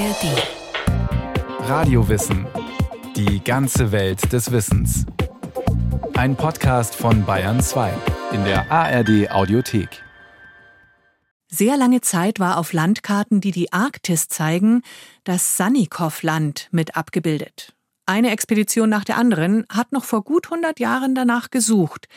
ARD. 0.00 1.68
Radiowissen. 1.68 2.46
Die 3.16 3.44
ganze 3.44 3.92
Welt 3.92 4.32
des 4.32 4.50
Wissens. 4.50 5.04
Ein 6.14 6.36
Podcast 6.36 6.94
von 6.94 7.26
Bayern 7.26 7.60
2 7.60 7.92
in 8.32 8.42
der 8.44 8.72
ARD 8.72 9.30
Audiothek. 9.30 10.02
Sehr 11.48 11.76
lange 11.76 12.00
Zeit 12.00 12.40
war 12.40 12.56
auf 12.56 12.72
Landkarten, 12.72 13.42
die 13.42 13.50
die 13.50 13.74
Arktis 13.74 14.28
zeigen, 14.28 14.80
das 15.24 15.58
Sannikov-Land 15.58 16.68
mit 16.70 16.96
abgebildet. 16.96 17.74
Eine 18.06 18.30
Expedition 18.30 18.88
nach 18.88 19.04
der 19.04 19.18
anderen 19.18 19.66
hat 19.68 19.92
noch 19.92 20.04
vor 20.04 20.24
gut 20.24 20.46
100 20.46 20.80
Jahren 20.80 21.14
danach 21.14 21.50
gesucht. 21.50 22.08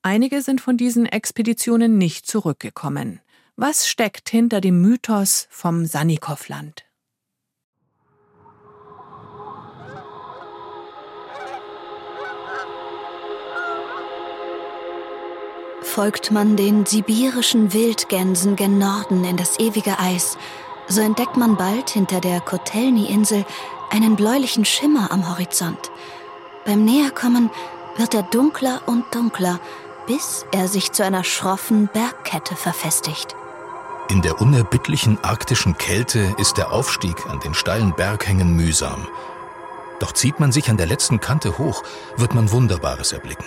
Einige 0.00 0.40
sind 0.40 0.62
von 0.62 0.78
diesen 0.78 1.04
Expeditionen 1.04 1.98
nicht 1.98 2.26
zurückgekommen. 2.26 3.20
Was 3.56 3.86
steckt 3.88 4.30
hinter 4.30 4.62
dem 4.62 4.80
Mythos 4.80 5.48
vom 5.50 5.84
Sannikov-Land? 5.84 6.85
Folgt 15.96 16.30
man 16.30 16.56
den 16.56 16.84
sibirischen 16.84 17.72
Wildgänsen 17.72 18.54
gen 18.54 18.76
Norden 18.76 19.24
in 19.24 19.38
das 19.38 19.58
ewige 19.58 19.98
Eis, 19.98 20.36
so 20.88 21.00
entdeckt 21.00 21.38
man 21.38 21.56
bald 21.56 21.88
hinter 21.88 22.20
der 22.20 22.40
Kotelny-Insel 22.40 23.46
einen 23.88 24.14
bläulichen 24.14 24.66
Schimmer 24.66 25.10
am 25.10 25.26
Horizont. 25.30 25.90
Beim 26.66 26.84
Näherkommen 26.84 27.48
wird 27.96 28.12
er 28.12 28.24
dunkler 28.24 28.82
und 28.84 29.06
dunkler, 29.14 29.58
bis 30.06 30.44
er 30.52 30.68
sich 30.68 30.92
zu 30.92 31.02
einer 31.02 31.24
schroffen 31.24 31.88
Bergkette 31.90 32.56
verfestigt. 32.56 33.34
In 34.10 34.20
der 34.20 34.38
unerbittlichen 34.38 35.18
arktischen 35.24 35.78
Kälte 35.78 36.34
ist 36.36 36.58
der 36.58 36.72
Aufstieg 36.72 37.24
an 37.30 37.40
den 37.40 37.54
steilen 37.54 37.94
Berghängen 37.94 38.54
mühsam. 38.54 39.08
Doch 40.00 40.12
zieht 40.12 40.40
man 40.40 40.52
sich 40.52 40.68
an 40.68 40.76
der 40.76 40.88
letzten 40.88 41.20
Kante 41.20 41.56
hoch, 41.56 41.82
wird 42.18 42.34
man 42.34 42.50
Wunderbares 42.50 43.12
erblicken. 43.12 43.46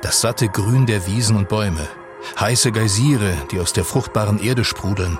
Das 0.00 0.20
satte 0.20 0.48
Grün 0.48 0.86
der 0.86 1.06
Wiesen 1.06 1.36
und 1.36 1.48
Bäume, 1.48 1.88
heiße 2.38 2.72
Geysire, 2.72 3.34
die 3.50 3.60
aus 3.60 3.72
der 3.72 3.84
fruchtbaren 3.84 4.38
Erde 4.38 4.64
sprudeln, 4.64 5.18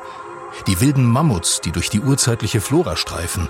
die 0.66 0.80
wilden 0.80 1.04
Mammuts, 1.04 1.60
die 1.60 1.72
durch 1.72 1.90
die 1.90 2.00
urzeitliche 2.00 2.60
Flora 2.60 2.96
streifen 2.96 3.48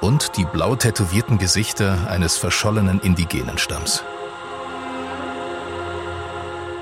und 0.00 0.36
die 0.36 0.44
blau 0.44 0.76
tätowierten 0.76 1.38
Gesichter 1.38 2.08
eines 2.08 2.36
verschollenen 2.36 3.00
Indigenenstamms. 3.00 4.04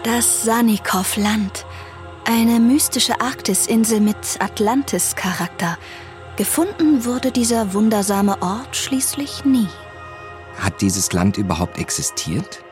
Das 0.04 0.44
Sannikov-Land– 0.44 1.66
eine 2.24 2.60
mystische 2.60 3.20
Arktisinsel 3.20 4.00
mit 4.00 4.16
Atlantis-Charakter. 4.38 5.78
Gefunden 6.36 7.04
wurde 7.04 7.32
dieser 7.32 7.74
wundersame 7.74 8.40
Ort 8.40 8.76
schließlich 8.76 9.44
nie. 9.44 9.66
Hat 10.58 10.80
dieses 10.80 11.12
Land 11.12 11.38
überhaupt 11.38 11.78
existiert? 11.78 12.62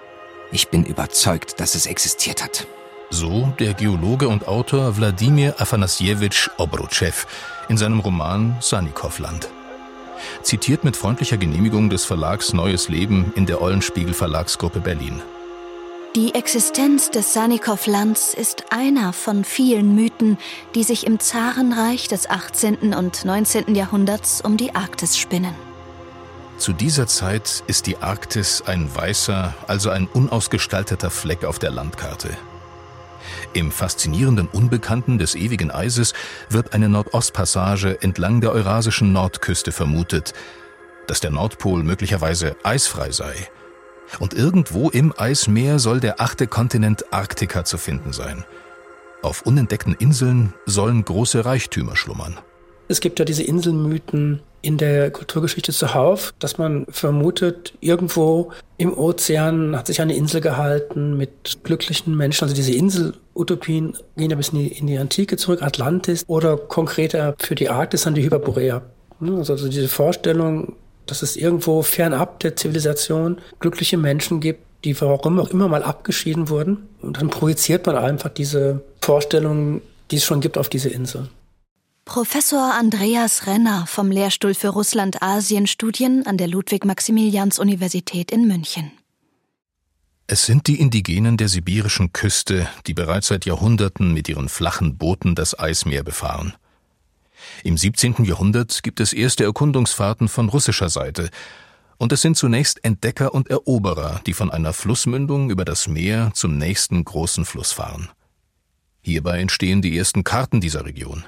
Ich 0.50 0.68
bin 0.68 0.84
überzeugt, 0.84 1.60
dass 1.60 1.74
es 1.74 1.86
existiert 1.86 2.42
hat. 2.42 2.66
So 3.10 3.52
der 3.58 3.74
Geologe 3.74 4.28
und 4.28 4.48
Autor 4.48 4.96
Wladimir 4.96 5.54
Afanasjewitsch 5.58 6.50
Obruchev 6.56 7.26
in 7.68 7.76
seinem 7.76 8.00
Roman 8.00 8.56
Sannikov-Land. 8.60 9.48
Zitiert 10.42 10.84
mit 10.84 10.96
freundlicher 10.96 11.36
Genehmigung 11.36 11.90
des 11.90 12.04
Verlags 12.04 12.52
Neues 12.52 12.88
Leben 12.88 13.32
in 13.34 13.46
der 13.46 13.60
Eulenspiegel 13.60 14.14
Verlagsgruppe 14.14 14.80
Berlin. 14.80 15.22
Die 16.16 16.34
Existenz 16.34 17.10
des 17.10 17.34
Sannikov-Lands 17.34 18.32
ist 18.32 18.64
einer 18.70 19.12
von 19.12 19.44
vielen 19.44 19.94
Mythen, 19.94 20.38
die 20.74 20.82
sich 20.82 21.06
im 21.06 21.20
Zarenreich 21.20 22.08
des 22.08 22.28
18. 22.28 22.94
und 22.94 23.24
19. 23.24 23.74
Jahrhunderts 23.74 24.40
um 24.40 24.56
die 24.56 24.74
Arktis 24.74 25.18
spinnen. 25.18 25.67
Zu 26.58 26.72
dieser 26.72 27.06
Zeit 27.06 27.62
ist 27.68 27.86
die 27.86 27.98
Arktis 27.98 28.62
ein 28.66 28.92
weißer, 28.92 29.54
also 29.68 29.90
ein 29.90 30.08
unausgestalteter 30.08 31.08
Fleck 31.08 31.44
auf 31.44 31.60
der 31.60 31.70
Landkarte. 31.70 32.30
Im 33.52 33.70
faszinierenden 33.70 34.48
Unbekannten 34.48 35.18
des 35.18 35.36
ewigen 35.36 35.70
Eises 35.70 36.14
wird 36.50 36.74
eine 36.74 36.88
Nordostpassage 36.88 38.02
entlang 38.02 38.40
der 38.40 38.50
eurasischen 38.50 39.12
Nordküste 39.12 39.70
vermutet, 39.70 40.34
dass 41.06 41.20
der 41.20 41.30
Nordpol 41.30 41.84
möglicherweise 41.84 42.56
eisfrei 42.64 43.12
sei 43.12 43.48
und 44.18 44.34
irgendwo 44.34 44.90
im 44.90 45.14
Eismeer 45.16 45.78
soll 45.78 46.00
der 46.00 46.20
achte 46.20 46.48
Kontinent 46.48 47.12
Arktika 47.12 47.64
zu 47.64 47.78
finden 47.78 48.12
sein. 48.12 48.44
Auf 49.22 49.42
unentdeckten 49.42 49.94
Inseln 49.94 50.54
sollen 50.66 51.04
große 51.04 51.44
Reichtümer 51.44 51.94
schlummern. 51.94 52.38
Es 52.88 53.00
gibt 53.00 53.18
ja 53.18 53.24
diese 53.24 53.42
Inselmythen 53.42 54.40
in 54.62 54.76
der 54.78 55.10
Kulturgeschichte 55.10 55.72
zuhauf, 55.72 56.34
dass 56.38 56.58
man 56.58 56.86
vermutet, 56.88 57.74
irgendwo 57.80 58.50
im 58.76 58.96
Ozean 58.96 59.76
hat 59.76 59.86
sich 59.86 60.00
eine 60.00 60.16
Insel 60.16 60.40
gehalten 60.40 61.16
mit 61.16 61.58
glücklichen 61.62 62.16
Menschen. 62.16 62.44
Also 62.44 62.54
diese 62.54 62.72
Inselutopien 62.72 63.96
gehen 64.16 64.30
ja 64.30 64.36
bis 64.36 64.48
in 64.48 64.58
die, 64.58 64.68
in 64.68 64.86
die 64.86 64.98
Antike 64.98 65.36
zurück, 65.36 65.62
Atlantis 65.62 66.24
oder 66.26 66.56
konkreter 66.56 67.34
für 67.38 67.54
die 67.54 67.68
Arktis 67.68 68.06
an 68.06 68.14
die 68.14 68.24
Hyperborea. 68.24 68.82
Also 69.20 69.68
diese 69.68 69.88
Vorstellung, 69.88 70.74
dass 71.06 71.22
es 71.22 71.36
irgendwo 71.36 71.82
fernab 71.82 72.40
der 72.40 72.56
Zivilisation 72.56 73.38
glückliche 73.60 73.96
Menschen 73.96 74.40
gibt, 74.40 74.64
die 74.84 75.00
warum 75.00 75.40
auch 75.40 75.50
immer 75.50 75.68
mal 75.68 75.82
abgeschieden 75.82 76.48
wurden. 76.48 76.88
Und 77.02 77.20
dann 77.20 77.30
projiziert 77.30 77.86
man 77.86 77.96
einfach 77.96 78.30
diese 78.30 78.82
Vorstellungen, 79.00 79.82
die 80.10 80.16
es 80.16 80.24
schon 80.24 80.40
gibt, 80.40 80.56
auf 80.58 80.68
diese 80.68 80.88
Insel. 80.88 81.28
Professor 82.08 82.72
Andreas 82.72 83.46
Renner 83.46 83.86
vom 83.86 84.10
Lehrstuhl 84.10 84.54
für 84.54 84.68
Russland-Asien-Studien 84.68 86.24
an 86.26 86.38
der 86.38 86.48
Ludwig-Maximilians-Universität 86.48 88.30
in 88.30 88.48
München. 88.48 88.92
Es 90.26 90.46
sind 90.46 90.68
die 90.68 90.80
Indigenen 90.80 91.36
der 91.36 91.48
sibirischen 91.48 92.14
Küste, 92.14 92.66
die 92.86 92.94
bereits 92.94 93.26
seit 93.26 93.44
Jahrhunderten 93.44 94.14
mit 94.14 94.26
ihren 94.26 94.48
flachen 94.48 94.96
Booten 94.96 95.34
das 95.34 95.58
Eismeer 95.58 96.02
befahren. 96.02 96.54
Im 97.62 97.76
17. 97.76 98.24
Jahrhundert 98.24 98.82
gibt 98.82 99.00
es 99.00 99.12
erste 99.12 99.44
Erkundungsfahrten 99.44 100.28
von 100.28 100.48
russischer 100.48 100.88
Seite, 100.88 101.28
und 101.98 102.10
es 102.10 102.22
sind 102.22 102.38
zunächst 102.38 102.82
Entdecker 102.86 103.34
und 103.34 103.50
Eroberer, 103.50 104.22
die 104.24 104.32
von 104.32 104.50
einer 104.50 104.72
Flussmündung 104.72 105.50
über 105.50 105.66
das 105.66 105.88
Meer 105.88 106.30
zum 106.32 106.56
nächsten 106.56 107.04
großen 107.04 107.44
Fluss 107.44 107.72
fahren. 107.72 108.08
Hierbei 109.02 109.40
entstehen 109.40 109.82
die 109.82 109.96
ersten 109.98 110.24
Karten 110.24 110.62
dieser 110.62 110.86
Region. 110.86 111.26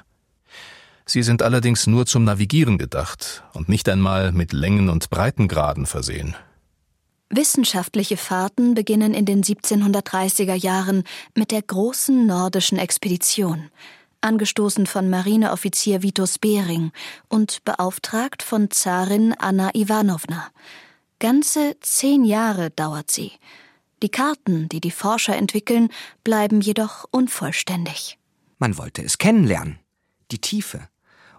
Sie 1.05 1.23
sind 1.23 1.41
allerdings 1.41 1.87
nur 1.87 2.05
zum 2.05 2.23
Navigieren 2.23 2.77
gedacht 2.77 3.43
und 3.53 3.69
nicht 3.69 3.89
einmal 3.89 4.31
mit 4.31 4.53
Längen 4.53 4.89
und 4.89 5.09
Breitengraden 5.09 5.85
versehen. 5.85 6.35
Wissenschaftliche 7.29 8.17
Fahrten 8.17 8.73
beginnen 8.73 9.13
in 9.13 9.25
den 9.25 9.41
1730er 9.41 10.53
Jahren 10.53 11.03
mit 11.33 11.51
der 11.51 11.61
großen 11.61 12.27
nordischen 12.27 12.77
Expedition, 12.77 13.69
angestoßen 14.19 14.85
von 14.85 15.09
Marineoffizier 15.09 16.03
Vitus 16.03 16.39
Bering 16.39 16.91
und 17.29 17.63
beauftragt 17.63 18.43
von 18.43 18.69
Zarin 18.69 19.33
Anna 19.39 19.71
Iwanowna. 19.73 20.49
Ganze 21.19 21.77
zehn 21.79 22.25
Jahre 22.25 22.69
dauert 22.69 23.11
sie. 23.11 23.31
Die 24.03 24.09
Karten, 24.09 24.67
die 24.67 24.81
die 24.81 24.91
Forscher 24.91 25.35
entwickeln, 25.37 25.89
bleiben 26.23 26.59
jedoch 26.59 27.05
unvollständig. 27.11 28.17
Man 28.57 28.77
wollte 28.77 29.03
es 29.03 29.17
kennenlernen. 29.17 29.79
Die 30.31 30.39
Tiefe 30.39 30.87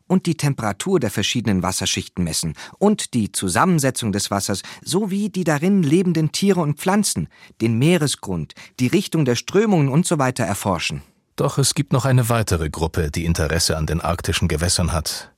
und 0.07 0.27
die 0.27 0.37
Temperatur 0.37 1.01
der 1.01 1.11
verschiedenen 1.11 1.63
Wasserschichten 1.63 2.25
messen 2.25 2.55
und 2.79 3.15
die 3.15 3.33
Zusammensetzung 3.33 4.13
des 4.13 4.31
Wassers 4.31 4.63
sowie 4.83 5.31
die 5.31 5.45
darin 5.45 5.83
lebenden 5.83 6.33
Tiere 6.33 6.61
und 6.61 6.79
Pflanzen, 6.79 7.29
den 7.61 7.79
Meeresgrund, 7.79 8.55
die 8.81 8.89
Richtung 8.89 9.25
der 9.25 9.37
Strömungen 9.37 9.89
usw. 9.89 10.33
So 10.37 10.43
erforschen. 10.45 11.03
Doch 11.37 11.59
es 11.59 11.75
gibt 11.75 11.93
noch 11.93 12.05
eine 12.05 12.29
weitere 12.29 12.71
Gruppe, 12.71 13.11
die 13.11 13.25
Interesse 13.25 13.77
an 13.77 13.87
den 13.87 14.01
arktischen 14.01 14.49
Gewässern 14.49 14.93
hat. 14.93 15.33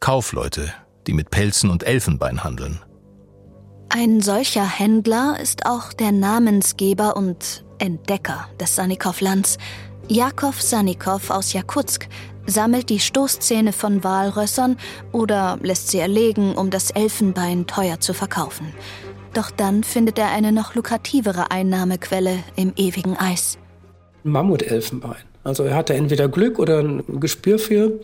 Kaufleute, 0.00 0.72
die 1.06 1.12
mit 1.12 1.30
Pelzen 1.30 1.70
und 1.70 1.84
Elfenbein 1.84 2.42
handeln. 2.42 2.80
Ein 3.88 4.20
solcher 4.20 4.66
Händler 4.66 5.38
ist 5.40 5.64
auch 5.64 5.92
der 5.92 6.12
Namensgeber 6.12 7.16
und 7.16 7.64
Entdecker 7.78 8.48
des 8.58 8.74
Sannikov-Lands. 8.74 9.58
Jakov 10.08 10.60
Sannikov 10.60 11.30
aus 11.30 11.52
Jakutsk 11.52 12.08
sammelt 12.46 12.90
die 12.90 13.00
Stoßzähne 13.00 13.72
von 13.72 14.04
Walrössern 14.04 14.76
oder 15.12 15.58
lässt 15.62 15.88
sie 15.88 15.98
erlegen, 15.98 16.54
um 16.54 16.70
das 16.70 16.90
Elfenbein 16.90 17.66
teuer 17.66 18.00
zu 18.00 18.14
verkaufen. 18.14 18.72
Doch 19.34 19.50
dann 19.50 19.84
findet 19.84 20.18
er 20.18 20.30
eine 20.30 20.52
noch 20.52 20.74
lukrativere 20.74 21.50
Einnahmequelle 21.50 22.38
im 22.56 22.72
ewigen 22.76 23.16
Eis. 23.16 23.58
Mammutelfenbein. 24.24 25.22
Also 25.44 25.62
er 25.64 25.76
hatte 25.76 25.94
entweder 25.94 26.28
Glück 26.28 26.58
oder 26.58 26.80
ein 26.80 27.20
Gespür 27.20 27.58
für. 27.58 28.00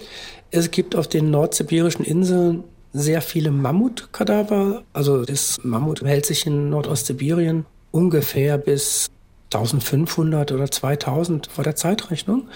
Es 0.51 0.71
gibt 0.71 0.95
auf 0.95 1.09
den 1.09 1.31
nordsibirischen 1.31 2.05
Inseln 2.05 2.65
sehr 2.93 3.23
viele 3.23 3.51
Mammutkadaver. 3.51 4.83
Also 4.93 5.25
das 5.25 5.59
Mammut 5.63 6.03
hält 6.03 6.27
sich 6.27 6.47
in 6.47 6.71
Nordostsibirien 6.71 7.67
ungefähr 7.91 8.59
bis 8.59 9.11
1500 9.47 10.53
oder 10.53 10.71
2000 10.71 11.49
vor 11.49 11.65
der 11.65 11.77
Zeitrechnung. 11.77 12.49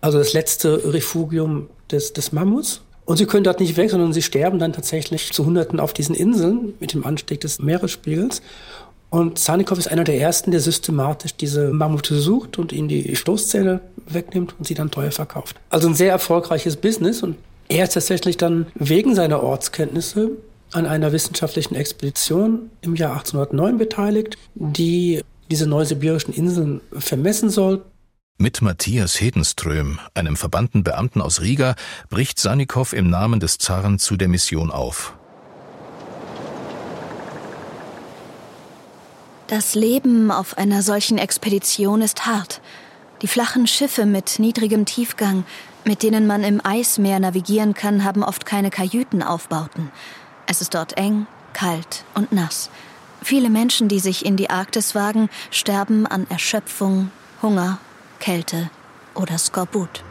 Also 0.00 0.18
das 0.18 0.32
letzte 0.32 0.92
Refugium 0.92 1.68
des, 1.90 2.12
des 2.12 2.32
Mammuts. 2.32 2.82
Und 3.04 3.18
sie 3.18 3.26
können 3.26 3.44
dort 3.44 3.60
nicht 3.60 3.76
weg, 3.76 3.90
sondern 3.90 4.12
sie 4.12 4.22
sterben 4.22 4.58
dann 4.58 4.72
tatsächlich 4.72 5.32
zu 5.32 5.46
Hunderten 5.46 5.78
auf 5.78 5.92
diesen 5.92 6.14
Inseln 6.14 6.74
mit 6.80 6.92
dem 6.92 7.06
Anstieg 7.06 7.40
des 7.40 7.60
Meeresspiegels. 7.60 8.42
Und 9.10 9.38
Sanikow 9.38 9.78
ist 9.78 9.86
einer 9.86 10.02
der 10.02 10.20
ersten, 10.20 10.50
der 10.50 10.60
systematisch 10.60 11.36
diese 11.36 11.70
Mammute 11.72 12.16
sucht 12.16 12.58
und 12.58 12.72
ihnen 12.72 12.88
die 12.88 13.14
Stoßzähne 13.14 13.80
wegnimmt 14.08 14.54
und 14.58 14.66
sie 14.66 14.74
dann 14.74 14.90
teuer 14.90 15.12
verkauft. 15.12 15.56
Also 15.70 15.88
ein 15.88 15.94
sehr 15.94 16.10
erfolgreiches 16.10 16.76
Business 16.76 17.22
und 17.22 17.36
er 17.68 17.84
ist 17.84 17.94
tatsächlich 17.94 18.36
dann 18.36 18.66
wegen 18.74 19.14
seiner 19.14 19.42
Ortskenntnisse 19.42 20.32
an 20.72 20.86
einer 20.86 21.12
wissenschaftlichen 21.12 21.74
Expedition 21.74 22.70
im 22.80 22.96
Jahr 22.96 23.12
1809 23.12 23.78
beteiligt, 23.78 24.36
die 24.54 25.22
diese 25.50 25.66
neusibirischen 25.66 26.34
Inseln 26.34 26.80
vermessen 26.92 27.50
soll. 27.50 27.82
Mit 28.38 28.60
Matthias 28.60 29.18
Hedenström, 29.18 29.98
einem 30.12 30.36
verbannten 30.36 30.84
Beamten 30.84 31.22
aus 31.22 31.40
Riga, 31.40 31.74
bricht 32.10 32.38
Sanikow 32.38 32.92
im 32.92 33.08
Namen 33.08 33.40
des 33.40 33.56
Zaren 33.56 33.98
zu 33.98 34.18
der 34.18 34.28
Mission 34.28 34.70
auf. 34.70 35.14
Das 39.46 39.74
Leben 39.74 40.30
auf 40.30 40.58
einer 40.58 40.82
solchen 40.82 41.16
Expedition 41.16 42.02
ist 42.02 42.26
hart. 42.26 42.60
Die 43.22 43.26
flachen 43.26 43.66
Schiffe 43.66 44.04
mit 44.04 44.38
niedrigem 44.38 44.84
Tiefgang, 44.84 45.44
mit 45.86 46.02
denen 46.02 46.26
man 46.26 46.44
im 46.44 46.60
Eismeer 46.62 47.20
navigieren 47.20 47.72
kann, 47.72 48.04
haben 48.04 48.22
oft 48.22 48.44
keine 48.44 48.68
Kajütenaufbauten. 48.68 49.90
Es 50.46 50.60
ist 50.60 50.74
dort 50.74 50.98
eng, 50.98 51.26
kalt 51.54 52.04
und 52.12 52.32
nass. 52.32 52.68
Viele 53.22 53.48
Menschen, 53.48 53.88
die 53.88 54.00
sich 54.00 54.26
in 54.26 54.36
die 54.36 54.50
Arktis 54.50 54.94
wagen, 54.94 55.30
sterben 55.50 56.06
an 56.06 56.26
Erschöpfung, 56.28 57.10
Hunger, 57.40 57.78
Kälte 58.26 58.70
oder 59.14 59.38
Skorbut. 59.38 60.02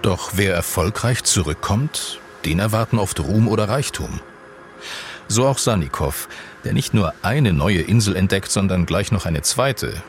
Doch 0.00 0.30
wer 0.36 0.54
erfolgreich 0.54 1.22
zurückkommt, 1.22 2.18
den 2.46 2.60
erwarten 2.60 2.98
oft 2.98 3.20
Ruhm 3.20 3.46
oder 3.46 3.68
Reichtum. 3.68 4.20
So 5.28 5.46
auch 5.46 5.58
Sanikow, 5.58 6.28
der 6.64 6.72
nicht 6.72 6.94
nur 6.94 7.12
eine 7.20 7.52
neue 7.52 7.82
Insel 7.82 8.16
entdeckt, 8.16 8.50
sondern 8.50 8.86
gleich 8.86 9.12
noch 9.12 9.26
eine 9.26 9.42
zweite, 9.42 10.02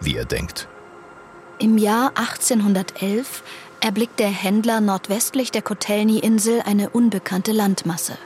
wie 0.00 0.16
er 0.16 0.24
denkt. 0.24 0.66
Im 1.60 1.78
Jahr 1.78 2.10
1811 2.16 3.44
erblickt 3.78 4.18
der 4.18 4.30
Händler 4.30 4.80
nordwestlich 4.80 5.52
der 5.52 5.62
Kotelny-Insel 5.62 6.62
eine 6.66 6.90
unbekannte 6.90 7.52
Landmasse. 7.52 8.18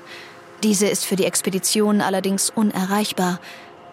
Diese 0.62 0.86
ist 0.86 1.04
für 1.04 1.16
die 1.16 1.26
Expedition 1.26 2.00
allerdings 2.00 2.48
unerreichbar. 2.48 3.38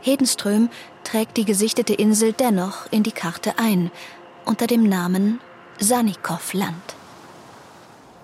Hedenström 0.01 0.69
trägt 1.03 1.37
die 1.37 1.45
gesichtete 1.45 1.93
Insel 1.93 2.33
dennoch 2.33 2.91
in 2.91 3.03
die 3.03 3.11
Karte 3.11 3.57
ein, 3.57 3.91
unter 4.45 4.67
dem 4.67 4.87
Namen 4.87 5.39
Sanikow-Land. 5.79 6.95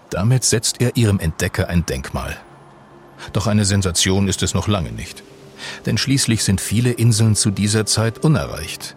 Damit 0.09 0.43
setzt 0.43 0.81
er 0.81 0.95
ihrem 0.95 1.19
Entdecker 1.19 1.67
ein 1.67 1.85
Denkmal. 1.85 2.37
Doch 3.33 3.47
eine 3.47 3.65
Sensation 3.65 4.27
ist 4.27 4.43
es 4.43 4.53
noch 4.53 4.67
lange 4.67 4.91
nicht. 4.91 5.23
Denn 5.85 5.97
schließlich 5.97 6.43
sind 6.43 6.61
viele 6.61 6.91
Inseln 6.91 7.35
zu 7.35 7.49
dieser 7.51 7.85
Zeit 7.85 8.19
unerreicht. 8.19 8.95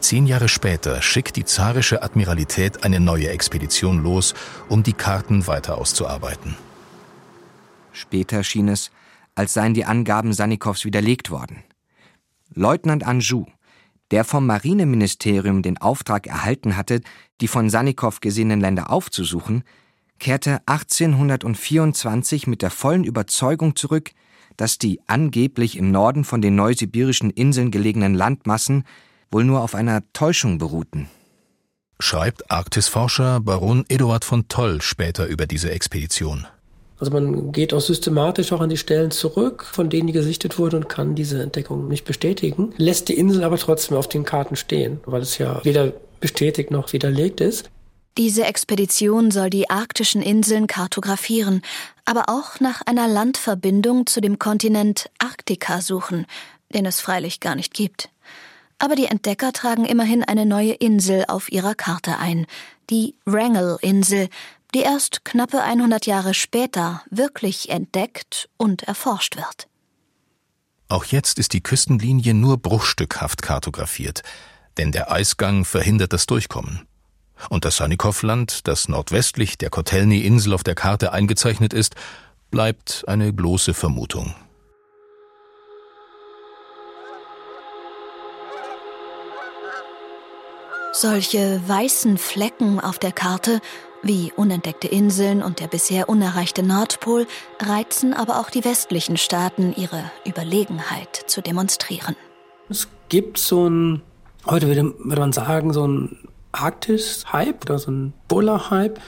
Zehn 0.00 0.26
Jahre 0.26 0.48
später 0.48 1.00
schickt 1.00 1.36
die 1.36 1.44
zarische 1.44 2.02
Admiralität 2.02 2.84
eine 2.84 3.00
neue 3.00 3.30
Expedition 3.30 4.02
los, 4.02 4.34
um 4.68 4.82
die 4.82 4.92
Karten 4.92 5.46
weiter 5.46 5.78
auszuarbeiten. 5.78 6.56
Später 7.92 8.44
schien 8.44 8.68
es, 8.68 8.90
als 9.34 9.54
seien 9.54 9.74
die 9.74 9.84
Angaben 9.84 10.32
Sanikows 10.32 10.84
widerlegt 10.84 11.30
worden. 11.30 11.62
Leutnant 12.54 13.06
Anjou, 13.06 13.46
der 14.10 14.24
vom 14.24 14.46
Marineministerium 14.46 15.62
den 15.62 15.78
Auftrag 15.78 16.26
erhalten 16.26 16.76
hatte, 16.76 17.00
die 17.40 17.48
von 17.48 17.70
Sanikow 17.70 18.20
gesehenen 18.20 18.60
Länder 18.60 18.90
aufzusuchen, 18.90 19.64
kehrte 20.18 20.60
1824 20.66 22.46
mit 22.46 22.62
der 22.62 22.70
vollen 22.70 23.04
Überzeugung 23.04 23.76
zurück, 23.76 24.10
dass 24.56 24.78
die 24.78 25.00
angeblich 25.06 25.76
im 25.76 25.90
Norden 25.90 26.24
von 26.24 26.42
den 26.42 26.54
neusibirischen 26.54 27.30
Inseln 27.30 27.70
gelegenen 27.70 28.14
Landmassen 28.14 28.84
wohl 29.30 29.44
nur 29.44 29.62
auf 29.62 29.74
einer 29.74 30.02
Täuschung 30.12 30.58
beruhten. 30.58 31.08
Schreibt 31.98 32.50
Arktisforscher 32.50 33.40
Baron 33.40 33.84
Eduard 33.88 34.24
von 34.24 34.48
Toll 34.48 34.82
später 34.82 35.26
über 35.26 35.46
diese 35.46 35.70
Expedition. 35.70 36.46
Also 37.00 37.12
man 37.12 37.50
geht 37.50 37.72
auch 37.72 37.80
systematisch 37.80 38.52
auch 38.52 38.60
an 38.60 38.68
die 38.68 38.76
Stellen 38.76 39.10
zurück, 39.10 39.64
von 39.64 39.88
denen 39.88 40.06
die 40.06 40.12
gesichtet 40.12 40.58
wurden 40.58 40.76
und 40.76 40.88
kann 40.88 41.14
diese 41.14 41.42
Entdeckung 41.42 41.88
nicht 41.88 42.04
bestätigen, 42.04 42.74
lässt 42.76 43.08
die 43.08 43.14
Insel 43.14 43.42
aber 43.42 43.56
trotzdem 43.56 43.96
auf 43.96 44.08
den 44.08 44.24
Karten 44.24 44.54
stehen, 44.54 45.00
weil 45.06 45.22
es 45.22 45.38
ja 45.38 45.64
weder 45.64 45.94
bestätigt 46.20 46.70
noch 46.70 46.92
widerlegt 46.92 47.40
ist. 47.40 47.70
Diese 48.18 48.44
Expedition 48.44 49.30
soll 49.30 49.48
die 49.48 49.70
arktischen 49.70 50.20
Inseln 50.20 50.66
kartografieren, 50.66 51.62
aber 52.04 52.24
auch 52.28 52.60
nach 52.60 52.82
einer 52.84 53.08
Landverbindung 53.08 54.06
zu 54.06 54.20
dem 54.20 54.38
Kontinent 54.38 55.08
Arktika 55.18 55.80
suchen, 55.80 56.26
den 56.74 56.84
es 56.84 57.00
freilich 57.00 57.40
gar 57.40 57.54
nicht 57.54 57.72
gibt. 57.72 58.10
Aber 58.78 58.94
die 58.94 59.06
Entdecker 59.06 59.52
tragen 59.52 59.84
immerhin 59.84 60.22
eine 60.24 60.44
neue 60.44 60.72
Insel 60.72 61.24
auf 61.28 61.50
ihrer 61.52 61.74
Karte 61.74 62.18
ein, 62.18 62.46
die 62.90 63.14
Wrangell-Insel, 63.24 64.28
die 64.74 64.80
erst 64.80 65.24
knappe 65.24 65.62
100 65.62 66.06
Jahre 66.06 66.34
später 66.34 67.02
wirklich 67.10 67.70
entdeckt 67.70 68.48
und 68.56 68.82
erforscht 68.84 69.36
wird. 69.36 69.68
Auch 70.88 71.04
jetzt 71.04 71.38
ist 71.38 71.52
die 71.52 71.62
Küstenlinie 71.62 72.34
nur 72.34 72.58
bruchstückhaft 72.58 73.42
kartografiert, 73.42 74.22
denn 74.76 74.92
der 74.92 75.10
Eisgang 75.10 75.64
verhindert 75.64 76.12
das 76.12 76.26
Durchkommen. 76.26 76.86
Und 77.48 77.64
das 77.64 77.76
Sanikow-Land, 77.76 78.66
das 78.66 78.88
nordwestlich 78.88 79.56
der 79.56 79.70
Kotelny-Insel 79.70 80.52
auf 80.52 80.62
der 80.62 80.74
Karte 80.74 81.12
eingezeichnet 81.12 81.72
ist, 81.72 81.94
bleibt 82.50 83.04
eine 83.06 83.32
bloße 83.32 83.72
Vermutung. 83.72 84.34
Solche 90.92 91.62
weißen 91.66 92.18
Flecken 92.18 92.80
auf 92.80 92.98
der 92.98 93.12
Karte 93.12 93.60
wie 94.02 94.32
unentdeckte 94.36 94.88
Inseln 94.88 95.42
und 95.42 95.60
der 95.60 95.68
bisher 95.68 96.08
unerreichte 96.08 96.62
Nordpol 96.62 97.26
reizen 97.58 98.14
aber 98.14 98.40
auch 98.40 98.50
die 98.50 98.64
westlichen 98.64 99.16
Staaten, 99.16 99.74
ihre 99.76 100.10
Überlegenheit 100.26 101.16
zu 101.26 101.42
demonstrieren. 101.42 102.16
Es 102.68 102.88
gibt 103.08 103.38
so 103.38 103.68
ein, 103.68 104.02
heute 104.46 104.68
würde 104.68 104.94
man 104.98 105.32
sagen, 105.32 105.72
so 105.72 105.86
ein 105.86 106.16
Arktis-Hype 106.52 107.62
oder 107.64 107.78
so 107.78 107.90
ein 107.90 108.12
Polar-Hype. 108.28 109.00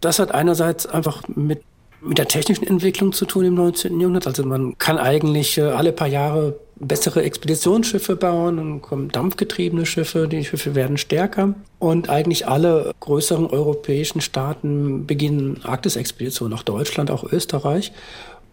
Das 0.00 0.18
hat 0.18 0.32
einerseits 0.32 0.86
einfach 0.86 1.22
mit 1.28 1.62
mit 2.00 2.18
der 2.18 2.28
technischen 2.28 2.66
Entwicklung 2.66 3.12
zu 3.12 3.24
tun 3.24 3.44
im 3.44 3.54
19. 3.54 3.98
Jahrhundert. 4.00 4.26
Also 4.26 4.44
man 4.44 4.76
kann 4.78 4.98
eigentlich 4.98 5.58
äh, 5.58 5.62
alle 5.62 5.92
paar 5.92 6.08
Jahre 6.08 6.58
bessere 6.78 7.22
Expeditionsschiffe 7.22 8.16
bauen 8.16 8.58
und 8.58 8.82
kommen 8.82 9.08
dampfgetriebene 9.08 9.86
Schiffe, 9.86 10.28
die 10.28 10.44
Schiffe 10.44 10.74
werden 10.74 10.98
stärker. 10.98 11.54
Und 11.78 12.10
eigentlich 12.10 12.46
alle 12.46 12.92
größeren 13.00 13.46
europäischen 13.46 14.20
Staaten 14.20 15.06
beginnen 15.06 15.60
Arktisexpeditionen, 15.64 16.56
auch 16.56 16.62
Deutschland, 16.62 17.10
auch 17.10 17.24
Österreich. 17.24 17.92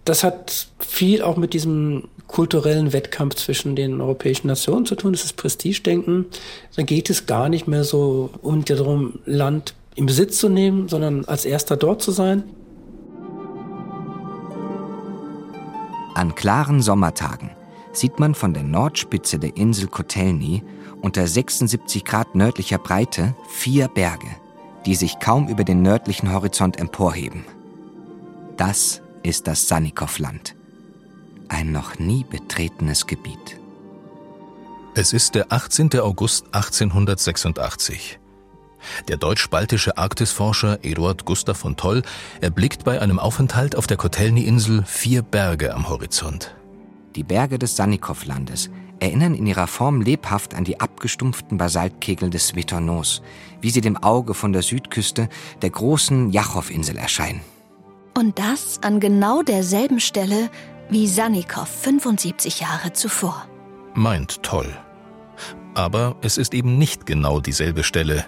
Das 0.06 0.24
hat 0.24 0.68
viel 0.80 1.22
auch 1.22 1.38
mit 1.38 1.54
diesem 1.54 2.06
kulturellen 2.28 2.94
Wettkampf 2.94 3.36
zwischen 3.36 3.76
den 3.76 4.02
europäischen 4.02 4.48
Nationen 4.48 4.86
zu 4.86 4.96
tun. 4.96 5.14
Das 5.14 5.24
ist 5.24 5.38
Prestigedenken. 5.38 6.26
Da 6.76 6.84
geht 6.84 7.10
es 7.10 7.26
gar 7.26 7.50
nicht 7.50 7.68
mehr 7.68 7.84
so 7.84 8.30
um 8.42 8.66
darum, 8.66 9.20
Land 9.26 9.76
in 9.96 10.06
Besitz 10.06 10.40
zu 10.40 10.50
nehmen, 10.50 10.88
sondern 10.88 11.26
als 11.26 11.46
erster 11.46 11.78
dort 11.78 12.02
zu 12.02 12.12
sein. 12.12 12.44
An 16.16 16.36
klaren 16.36 16.82
Sommertagen 16.82 17.52
sieht 17.92 18.20
man 18.20 18.36
von 18.36 18.54
der 18.54 18.64
Nordspitze 18.64 19.40
der 19.40 19.58
Insel 19.58 19.88
Kotelny 19.88 20.64
unter 21.02 21.28
76 21.28 22.06
Grad 22.06 22.36
nördlicher 22.36 22.78
Breite 22.78 23.36
vier 23.50 23.88
Berge, 23.88 24.28
die 24.86 24.96
sich 24.96 25.20
kaum 25.20 25.48
über 25.48 25.64
den 25.64 25.82
nördlichen 25.82 26.32
Horizont 26.32 26.80
emporheben. 26.80 27.46
Das 28.58 29.02
ist 29.24 29.48
das 29.48 29.68
Sanikow-Land. 29.68 30.56
Ein 31.50 31.72
noch 31.72 32.00
nie 32.00 32.24
betretenes 32.24 33.08
Gebiet. 33.08 33.60
Es 34.96 35.14
ist 35.14 35.36
der 35.36 35.52
18. 35.52 36.00
August 36.00 36.46
1886. 36.52 38.20
Der 39.08 39.18
deutsch-baltische 39.18 39.98
Arktisforscher 39.98 40.80
Eduard 40.84 41.26
Gustav 41.26 41.58
von 41.58 41.76
Toll 41.76 42.04
erblickt 42.42 42.84
bei 42.84 43.02
einem 43.02 43.20
Aufenthalt 43.20 43.76
auf 43.76 43.88
der 43.88 43.98
Kotelny-Insel 43.98 44.84
vier 44.86 45.22
Berge 45.22 45.74
am 45.74 45.90
Horizont. 45.90 46.56
Die 47.16 47.24
Berge 47.24 47.60
des 47.60 47.76
Sanikow-Landes 47.76 48.70
erinnern 49.00 49.36
in 49.36 49.46
ihrer 49.46 49.68
Form 49.68 50.02
lebhaft 50.02 50.56
an 50.56 50.64
die 50.64 50.80
abgestumpften 50.80 51.58
Basaltkegel 51.58 52.30
des 52.30 52.48
Svetonos, 52.48 53.22
wie 53.62 53.70
sie 53.70 53.82
dem 53.82 53.98
Auge 53.98 54.34
von 54.34 54.54
der 54.54 54.62
Südküste 54.62 55.30
der 55.62 55.70
großen 55.70 56.32
Jachow-Insel 56.32 56.98
erscheinen. 56.98 57.42
Und 58.18 58.40
das 58.40 58.80
an 58.82 59.00
genau 59.00 59.42
derselben 59.42 60.00
Stelle 60.00 60.50
wie 60.90 61.08
Sanikow 61.08 61.68
75 61.68 62.60
Jahre 62.60 62.94
zuvor. 62.94 63.46
Meint 63.94 64.44
Toll. 64.44 64.72
Aber 65.74 66.16
es 66.22 66.38
ist 66.38 66.54
eben 66.54 66.78
nicht 66.78 67.06
genau 67.06 67.40
dieselbe 67.40 67.84
Stelle, 67.84 68.26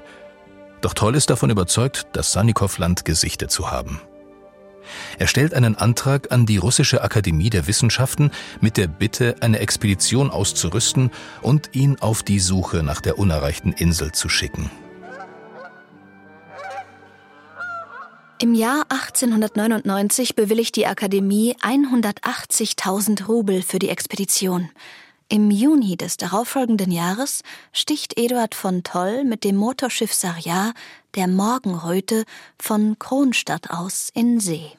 Doch 0.85 0.93
Toll 0.93 1.15
ist 1.15 1.31
davon 1.31 1.49
überzeugt, 1.49 2.05
das 2.13 2.31
Sanikow-Land 2.31 3.05
gesichtet 3.05 3.49
zu 3.49 3.71
haben. 3.71 3.99
Er 5.17 5.25
stellt 5.25 5.55
einen 5.55 5.75
Antrag 5.75 6.31
an 6.31 6.45
die 6.45 6.57
Russische 6.57 7.01
Akademie 7.01 7.49
der 7.49 7.65
Wissenschaften 7.65 8.29
mit 8.61 8.77
der 8.77 8.85
Bitte, 8.85 9.35
eine 9.39 9.57
Expedition 9.57 10.29
auszurüsten 10.29 11.09
und 11.41 11.71
ihn 11.71 11.97
auf 12.01 12.21
die 12.21 12.39
Suche 12.39 12.83
nach 12.83 13.01
der 13.01 13.17
unerreichten 13.17 13.73
Insel 13.73 14.11
zu 14.11 14.29
schicken. 14.29 14.69
Im 18.39 18.53
Jahr 18.53 18.83
1899 18.89 20.35
bewilligt 20.35 20.75
die 20.75 20.85
Akademie 20.85 21.55
180.000 21.63 23.25
Rubel 23.25 23.63
für 23.63 23.79
die 23.79 23.89
Expedition. 23.89 24.69
Im 25.35 25.51
Juni 25.51 25.97
des 25.97 26.15
darauffolgenden 26.15 26.93
Jahres 26.93 27.41
sticht 27.73 28.17
Eduard 28.17 28.55
von 28.55 28.83
Toll 28.83 29.25
mit 29.25 29.43
dem 29.43 29.57
Motorschiff 29.57 30.13
Sarja 30.13 30.71
der 31.13 31.27
Morgenröte 31.27 32.23
von 32.57 32.97
Kronstadt 32.99 33.69
aus 33.69 34.09
in 34.13 34.39
See. 34.39 34.71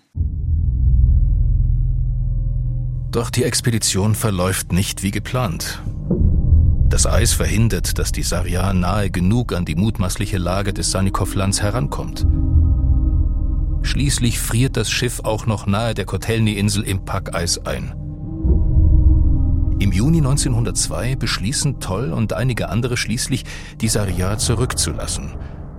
Doch 3.10 3.28
die 3.28 3.44
Expedition 3.44 4.14
verläuft 4.14 4.72
nicht 4.72 5.02
wie 5.02 5.10
geplant. 5.10 5.82
Das 6.88 7.04
Eis 7.04 7.34
verhindert, 7.34 7.98
dass 7.98 8.10
die 8.10 8.22
Sarja 8.22 8.72
nahe 8.72 9.10
genug 9.10 9.52
an 9.52 9.66
die 9.66 9.74
mutmaßliche 9.74 10.38
Lage 10.38 10.72
des 10.72 10.90
Sanikow-Lands 10.90 11.60
herankommt. 11.60 12.26
Schließlich 13.82 14.38
friert 14.38 14.78
das 14.78 14.90
Schiff 14.90 15.20
auch 15.22 15.44
noch 15.44 15.66
nahe 15.66 15.92
der 15.92 16.06
Kotelny-Insel 16.06 16.82
im 16.84 17.04
Packeis 17.04 17.58
ein. 17.66 18.05
Im 19.78 19.92
Juni 19.92 20.18
1902 20.18 21.16
beschließen 21.16 21.80
Toll 21.80 22.12
und 22.12 22.32
einige 22.32 22.70
andere 22.70 22.96
schließlich, 22.96 23.44
die 23.82 23.88
Saria 23.88 24.38
zurückzulassen. 24.38 25.34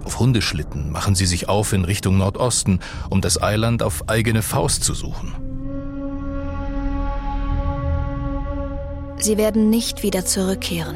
Auf 0.05 0.19
Hundeschlitten 0.19 0.91
machen 0.91 1.15
sie 1.15 1.25
sich 1.25 1.49
auf 1.49 1.73
in 1.73 1.83
Richtung 1.83 2.17
Nordosten, 2.17 2.79
um 3.09 3.21
das 3.21 3.41
Eiland 3.41 3.81
auf 3.81 4.07
eigene 4.07 4.43
Faust 4.43 4.83
zu 4.83 4.93
suchen. 4.93 5.35
Sie 9.17 9.37
werden 9.37 9.71
nicht 9.71 10.03
wieder 10.03 10.25
zurückkehren. 10.25 10.95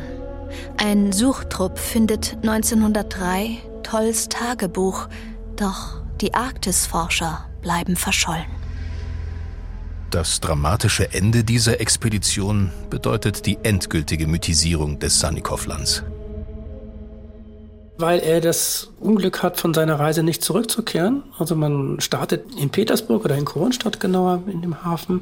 Ein 0.77 1.11
Suchtrupp 1.11 1.79
findet 1.79 2.37
1903 2.43 3.57
Tolls 3.81 4.29
Tagebuch, 4.29 5.07
doch 5.55 6.03
die 6.21 6.35
Arktisforscher 6.35 7.45
bleiben 7.63 7.95
verschollen. 7.95 8.60
Das 10.11 10.41
dramatische 10.41 11.13
Ende 11.13 11.45
dieser 11.45 11.79
Expedition 11.79 12.69
bedeutet 12.89 13.45
die 13.45 13.57
endgültige 13.63 14.27
Mythisierung 14.27 14.99
des 14.99 15.21
Sanikow-Lands. 15.21 16.03
Weil 17.97 18.19
er 18.19 18.41
das 18.41 18.91
Unglück 18.99 19.41
hat, 19.41 19.57
von 19.57 19.73
seiner 19.73 20.01
Reise 20.01 20.21
nicht 20.21 20.43
zurückzukehren. 20.43 21.23
Also 21.39 21.55
man 21.55 22.01
startet 22.01 22.43
in 22.59 22.69
Petersburg 22.69 23.23
oder 23.23 23.37
in 23.37 23.45
Kronstadt 23.45 24.01
genauer 24.01 24.43
in 24.51 24.61
dem 24.61 24.83
Hafen 24.83 25.21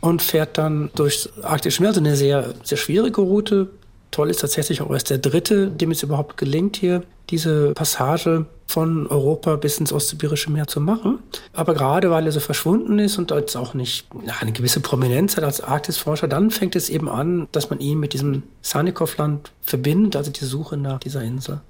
und 0.00 0.20
fährt 0.20 0.58
dann 0.58 0.90
durchs 0.94 1.30
Arktische 1.42 1.80
Meer, 1.80 1.88
also 1.88 2.00
eine 2.00 2.14
sehr, 2.14 2.52
sehr 2.64 2.76
schwierige 2.76 3.22
Route. 3.22 3.70
Toll 4.10 4.30
ist 4.30 4.40
tatsächlich 4.40 4.80
auch 4.80 4.90
erst 4.90 5.10
der 5.10 5.18
dritte, 5.18 5.68
dem 5.68 5.90
es 5.90 6.02
überhaupt 6.02 6.36
gelingt, 6.36 6.76
hier 6.76 7.02
diese 7.30 7.72
Passage 7.74 8.46
von 8.66 9.06
Europa 9.06 9.56
bis 9.56 9.78
ins 9.78 9.92
Ostsibirische 9.92 10.50
Meer 10.50 10.66
zu 10.66 10.80
machen. 10.80 11.18
Aber 11.52 11.74
gerade 11.74 12.10
weil 12.10 12.26
er 12.26 12.32
so 12.32 12.40
verschwunden 12.40 12.98
ist 12.98 13.18
und 13.18 13.30
jetzt 13.30 13.56
auch 13.56 13.74
nicht 13.74 14.06
eine 14.40 14.52
gewisse 14.52 14.80
Prominenz 14.80 15.36
hat 15.36 15.44
als 15.44 15.60
Arktisforscher, 15.60 16.28
dann 16.28 16.50
fängt 16.50 16.76
es 16.76 16.88
eben 16.88 17.08
an, 17.08 17.48
dass 17.52 17.70
man 17.70 17.80
ihn 17.80 17.98
mit 17.98 18.12
diesem 18.12 18.44
Sanikow-Land 18.62 19.52
verbindet, 19.62 20.16
also 20.16 20.30
die 20.30 20.44
Suche 20.44 20.76
nach 20.76 21.00
dieser 21.00 21.22
Insel. 21.22 21.60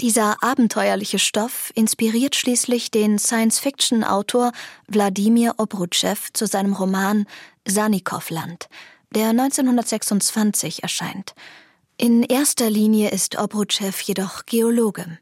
Dieser 0.00 0.36
abenteuerliche 0.44 1.18
Stoff 1.18 1.72
inspiriert 1.74 2.36
schließlich 2.36 2.92
den 2.92 3.18
Science-Fiction-Autor 3.18 4.52
Wladimir 4.86 5.54
Obrutschew 5.56 6.14
zu 6.32 6.46
seinem 6.46 6.72
Roman 6.72 7.26
Sanikow-Land, 7.66 8.68
der 9.14 9.30
1926 9.30 10.82
erscheint. 10.82 11.34
In 11.96 12.22
erster 12.22 12.70
Linie 12.70 13.10
ist 13.10 13.38
Obrutschew 13.38 13.92
jedoch 14.04 14.46
Geologe. 14.46 15.18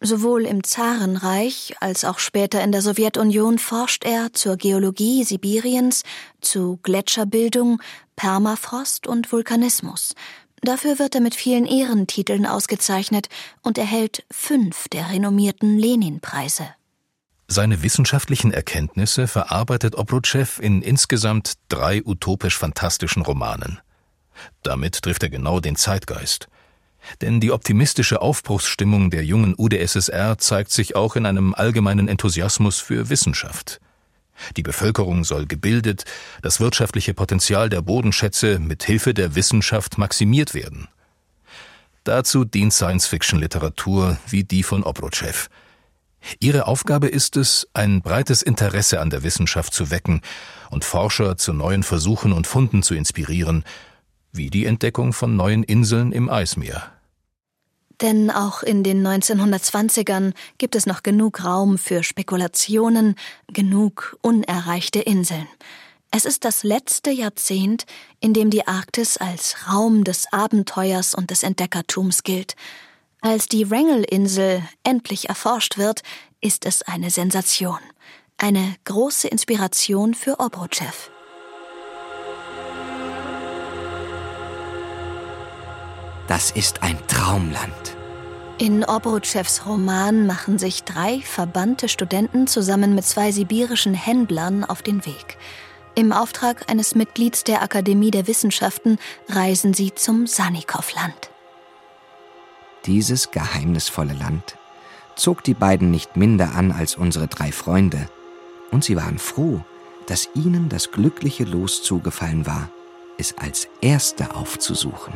Sowohl 0.00 0.46
im 0.46 0.62
Zarenreich 0.62 1.74
als 1.80 2.04
auch 2.04 2.18
später 2.18 2.62
in 2.62 2.70
der 2.70 2.82
Sowjetunion 2.82 3.58
forscht 3.58 4.04
er 4.04 4.32
zur 4.32 4.56
Geologie 4.56 5.24
Sibiriens, 5.24 6.04
zu 6.40 6.78
Gletscherbildung, 6.82 7.80
Permafrost 8.14 9.06
und 9.06 9.32
Vulkanismus. 9.32 10.14
Dafür 10.60 10.98
wird 10.98 11.14
er 11.14 11.20
mit 11.20 11.34
vielen 11.34 11.66
Ehrentiteln 11.66 12.46
ausgezeichnet 12.46 13.28
und 13.62 13.78
erhält 13.78 14.24
fünf 14.30 14.88
der 14.88 15.10
renommierten 15.10 15.78
Lenin-Preise. 15.78 16.68
Seine 17.48 17.82
wissenschaftlichen 17.82 18.52
Erkenntnisse 18.52 19.26
verarbeitet 19.26 19.96
Obrutschew 19.96 20.60
in 20.60 20.82
insgesamt 20.82 21.54
drei 21.68 22.02
utopisch-fantastischen 22.04 23.22
Romanen. 23.22 23.80
Damit 24.62 25.02
trifft 25.02 25.22
er 25.22 25.30
genau 25.30 25.58
den 25.58 25.74
Zeitgeist– 25.74 26.48
denn 27.20 27.40
die 27.40 27.52
optimistische 27.52 28.20
Aufbruchsstimmung 28.20 29.10
der 29.10 29.24
jungen 29.24 29.54
UdSSR 29.56 30.38
zeigt 30.38 30.70
sich 30.70 30.96
auch 30.96 31.16
in 31.16 31.26
einem 31.26 31.54
allgemeinen 31.54 32.08
Enthusiasmus 32.08 32.80
für 32.80 33.08
Wissenschaft. 33.08 33.80
Die 34.56 34.62
Bevölkerung 34.62 35.24
soll 35.24 35.46
gebildet, 35.46 36.04
das 36.42 36.60
wirtschaftliche 36.60 37.12
Potenzial 37.12 37.68
der 37.68 37.82
Bodenschätze 37.82 38.58
mit 38.60 38.84
Hilfe 38.84 39.14
der 39.14 39.34
Wissenschaft 39.34 39.98
maximiert 39.98 40.54
werden. 40.54 40.88
Dazu 42.04 42.44
dient 42.44 42.72
Science-Fiction-Literatur 42.72 44.16
wie 44.28 44.44
die 44.44 44.62
von 44.62 44.84
Obrotschew. 44.84 45.48
Ihre 46.40 46.66
Aufgabe 46.66 47.08
ist 47.08 47.36
es, 47.36 47.68
ein 47.74 48.02
breites 48.02 48.42
Interesse 48.42 49.00
an 49.00 49.10
der 49.10 49.22
Wissenschaft 49.22 49.72
zu 49.72 49.90
wecken 49.90 50.20
und 50.70 50.84
Forscher 50.84 51.36
zu 51.36 51.52
neuen 51.52 51.82
Versuchen 51.82 52.32
und 52.32 52.46
Funden 52.46 52.82
zu 52.82 52.94
inspirieren, 52.94 53.64
wie 54.32 54.50
die 54.50 54.66
Entdeckung 54.66 55.12
von 55.12 55.36
neuen 55.36 55.62
Inseln 55.62 56.12
im 56.12 56.28
Eismeer. 56.28 56.92
Denn 58.00 58.30
auch 58.30 58.62
in 58.62 58.84
den 58.84 59.04
1920ern 59.04 60.32
gibt 60.58 60.76
es 60.76 60.86
noch 60.86 61.02
genug 61.02 61.44
Raum 61.44 61.78
für 61.78 62.04
Spekulationen, 62.04 63.16
genug 63.52 64.16
unerreichte 64.22 65.00
Inseln. 65.00 65.48
Es 66.10 66.24
ist 66.24 66.44
das 66.44 66.62
letzte 66.62 67.10
Jahrzehnt, 67.10 67.84
in 68.20 68.32
dem 68.32 68.50
die 68.50 68.66
Arktis 68.66 69.16
als 69.16 69.68
Raum 69.68 70.04
des 70.04 70.32
Abenteuers 70.32 71.14
und 71.14 71.30
des 71.30 71.42
Entdeckertums 71.42 72.22
gilt. 72.22 72.54
Als 73.20 73.48
die 73.48 73.68
Wrangell-Insel 73.68 74.62
endlich 74.84 75.28
erforscht 75.28 75.76
wird, 75.76 76.02
ist 76.40 76.64
es 76.64 76.82
eine 76.82 77.10
Sensation. 77.10 77.80
Eine 78.36 78.76
große 78.84 79.26
Inspiration 79.26 80.14
für 80.14 80.38
Obrotschew. 80.38 80.86
Das 86.28 86.52
ist 86.52 86.84
ein 86.84 86.96
Traumland. 87.08 87.96
In 88.58 88.84
Obrutschews 88.84 89.66
Roman 89.66 90.26
machen 90.26 90.58
sich 90.58 90.84
drei 90.84 91.20
verbannte 91.20 91.88
Studenten 91.88 92.46
zusammen 92.46 92.94
mit 92.94 93.04
zwei 93.04 93.32
sibirischen 93.32 93.94
Händlern 93.94 94.62
auf 94.62 94.82
den 94.82 95.04
Weg. 95.06 95.38
Im 95.96 96.12
Auftrag 96.12 96.70
eines 96.70 96.94
Mitglieds 96.94 97.42
der 97.42 97.62
Akademie 97.62 98.12
der 98.12 98.28
Wissenschaften 98.28 98.98
reisen 99.28 99.74
sie 99.74 99.92
zum 99.92 100.28
Sanikow-Land. 100.28 101.30
Dieses 102.86 103.30
geheimnisvolle 103.30 104.14
Land 104.14 104.56
zog 105.16 105.42
die 105.44 105.54
beiden 105.54 105.90
nicht 105.90 106.16
minder 106.16 106.54
an 106.54 106.72
als 106.72 106.96
unsere 106.96 107.26
drei 107.26 107.52
Freunde, 107.52 108.08
und 108.70 108.84
sie 108.84 108.96
waren 108.96 109.18
froh, 109.18 109.64
dass 110.06 110.28
ihnen 110.34 110.68
das 110.68 110.90
glückliche 110.90 111.44
Los 111.44 111.82
zugefallen 111.82 112.46
war, 112.46 112.70
es 113.18 113.36
als 113.36 113.68
Erste 113.80 114.34
aufzusuchen. 114.34 115.14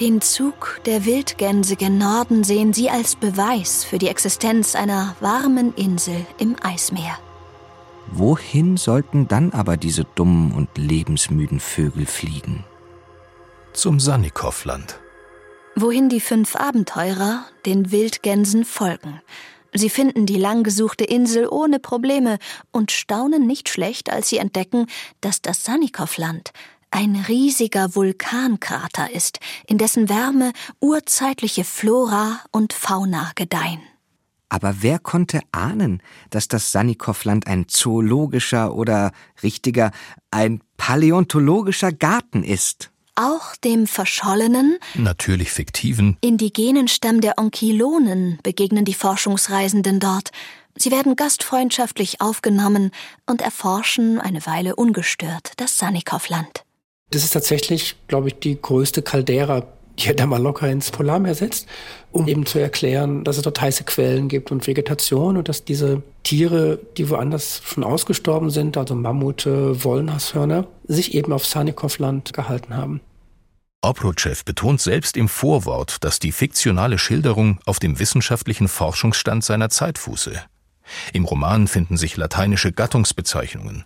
Den 0.00 0.20
Zug 0.20 0.80
der 0.84 1.06
Wildgänse 1.06 1.74
gen 1.76 1.96
Norden 1.96 2.44
sehen 2.44 2.74
sie 2.74 2.90
als 2.90 3.16
Beweis 3.16 3.82
für 3.82 3.98
die 3.98 4.08
Existenz 4.08 4.74
einer 4.74 5.16
warmen 5.20 5.72
Insel 5.74 6.26
im 6.38 6.54
Eismeer. 6.62 7.18
Wohin 8.12 8.76
sollten 8.76 9.26
dann 9.26 9.52
aber 9.52 9.78
diese 9.78 10.04
dummen 10.04 10.52
und 10.52 10.68
lebensmüden 10.76 11.60
Vögel 11.60 12.04
fliegen? 12.04 12.64
Zum 13.76 14.00
Sanikow-Land. 14.00 14.98
Wohin 15.74 16.08
die 16.08 16.20
fünf 16.20 16.56
Abenteurer 16.56 17.44
den 17.66 17.92
Wildgänsen 17.92 18.64
folgen. 18.64 19.20
Sie 19.74 19.90
finden 19.90 20.24
die 20.24 20.38
langgesuchte 20.38 21.04
Insel 21.04 21.46
ohne 21.46 21.78
Probleme 21.78 22.38
und 22.72 22.90
staunen 22.90 23.46
nicht 23.46 23.68
schlecht, 23.68 24.10
als 24.10 24.30
sie 24.30 24.38
entdecken, 24.38 24.86
dass 25.20 25.42
das 25.42 25.62
Sanikow-Land 25.64 26.52
ein 26.90 27.22
riesiger 27.28 27.94
Vulkankrater 27.94 29.12
ist, 29.12 29.40
in 29.66 29.76
dessen 29.76 30.08
Wärme 30.08 30.54
urzeitliche 30.80 31.64
Flora 31.64 32.40
und 32.52 32.72
Fauna 32.72 33.32
gedeihen. 33.34 33.82
Aber 34.48 34.76
wer 34.80 34.98
konnte 34.98 35.40
ahnen, 35.52 36.02
dass 36.30 36.48
das 36.48 36.72
Sanikow-Land 36.72 37.46
ein 37.46 37.68
zoologischer 37.68 38.74
oder 38.74 39.12
richtiger, 39.42 39.90
ein 40.30 40.62
paläontologischer 40.78 41.92
Garten 41.92 42.42
ist? 42.42 42.90
Auch 43.16 43.56
dem 43.56 43.86
verschollenen, 43.86 44.78
natürlich 44.94 45.50
fiktiven, 45.50 46.16
indigenen 46.20 46.88
Stamm 46.88 47.20
der 47.20 47.38
Onkilonen 47.38 48.38
begegnen 48.42 48.84
die 48.84 48.94
Forschungsreisenden 48.94 50.00
dort. 50.00 50.30
Sie 50.76 50.90
werden 50.90 51.16
gastfreundschaftlich 51.16 52.20
aufgenommen 52.20 52.90
und 53.26 53.40
erforschen 53.40 54.20
eine 54.20 54.44
Weile 54.46 54.76
ungestört 54.76 55.52
das 55.56 55.78
Sanikow-Land. 55.78 56.64
Das 57.10 57.24
ist 57.24 57.30
tatsächlich, 57.30 57.96
glaube 58.08 58.28
ich, 58.28 58.38
die 58.38 58.60
größte 58.60 59.00
Caldera, 59.00 59.66
die 59.98 60.08
er 60.08 60.14
da 60.14 60.26
mal 60.26 60.40
locker 60.40 60.68
ins 60.68 60.90
Polarmeer 60.90 61.34
setzt, 61.34 61.66
um 62.12 62.28
eben 62.28 62.46
zu 62.46 62.58
erklären, 62.58 63.24
dass 63.24 63.36
es 63.36 63.42
dort 63.42 63.60
heiße 63.60 63.84
Quellen 63.84 64.28
gibt 64.28 64.50
und 64.50 64.66
Vegetation 64.66 65.36
und 65.36 65.48
dass 65.48 65.64
diese 65.64 66.02
Tiere, 66.22 66.78
die 66.96 67.08
woanders 67.08 67.62
schon 67.64 67.84
ausgestorben 67.84 68.50
sind, 68.50 68.76
also 68.76 68.94
Mammute, 68.94 69.84
Wollnashörner, 69.84 70.66
sich 70.86 71.14
eben 71.14 71.32
auf 71.32 71.46
Sanikow-Land 71.46 72.32
gehalten 72.32 72.76
haben. 72.76 73.00
Obruchev 73.82 74.44
betont 74.44 74.80
selbst 74.80 75.16
im 75.16 75.28
Vorwort, 75.28 76.02
dass 76.02 76.18
die 76.18 76.32
fiktionale 76.32 76.98
Schilderung 76.98 77.60
auf 77.66 77.78
dem 77.78 77.98
wissenschaftlichen 77.98 78.68
Forschungsstand 78.68 79.44
seiner 79.44 79.70
Zeit 79.70 79.98
fuße. 79.98 80.32
Im 81.12 81.24
Roman 81.24 81.68
finden 81.68 81.96
sich 81.96 82.16
lateinische 82.16 82.72
Gattungsbezeichnungen, 82.72 83.84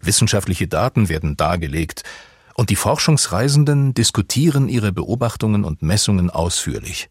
wissenschaftliche 0.00 0.68
Daten 0.68 1.08
werden 1.08 1.36
dargelegt, 1.36 2.02
und 2.58 2.70
die 2.70 2.76
Forschungsreisenden 2.76 3.94
diskutieren 3.94 4.68
ihre 4.68 4.90
Beobachtungen 4.90 5.62
und 5.62 5.80
Messungen 5.80 6.28
ausführlich. 6.28 7.08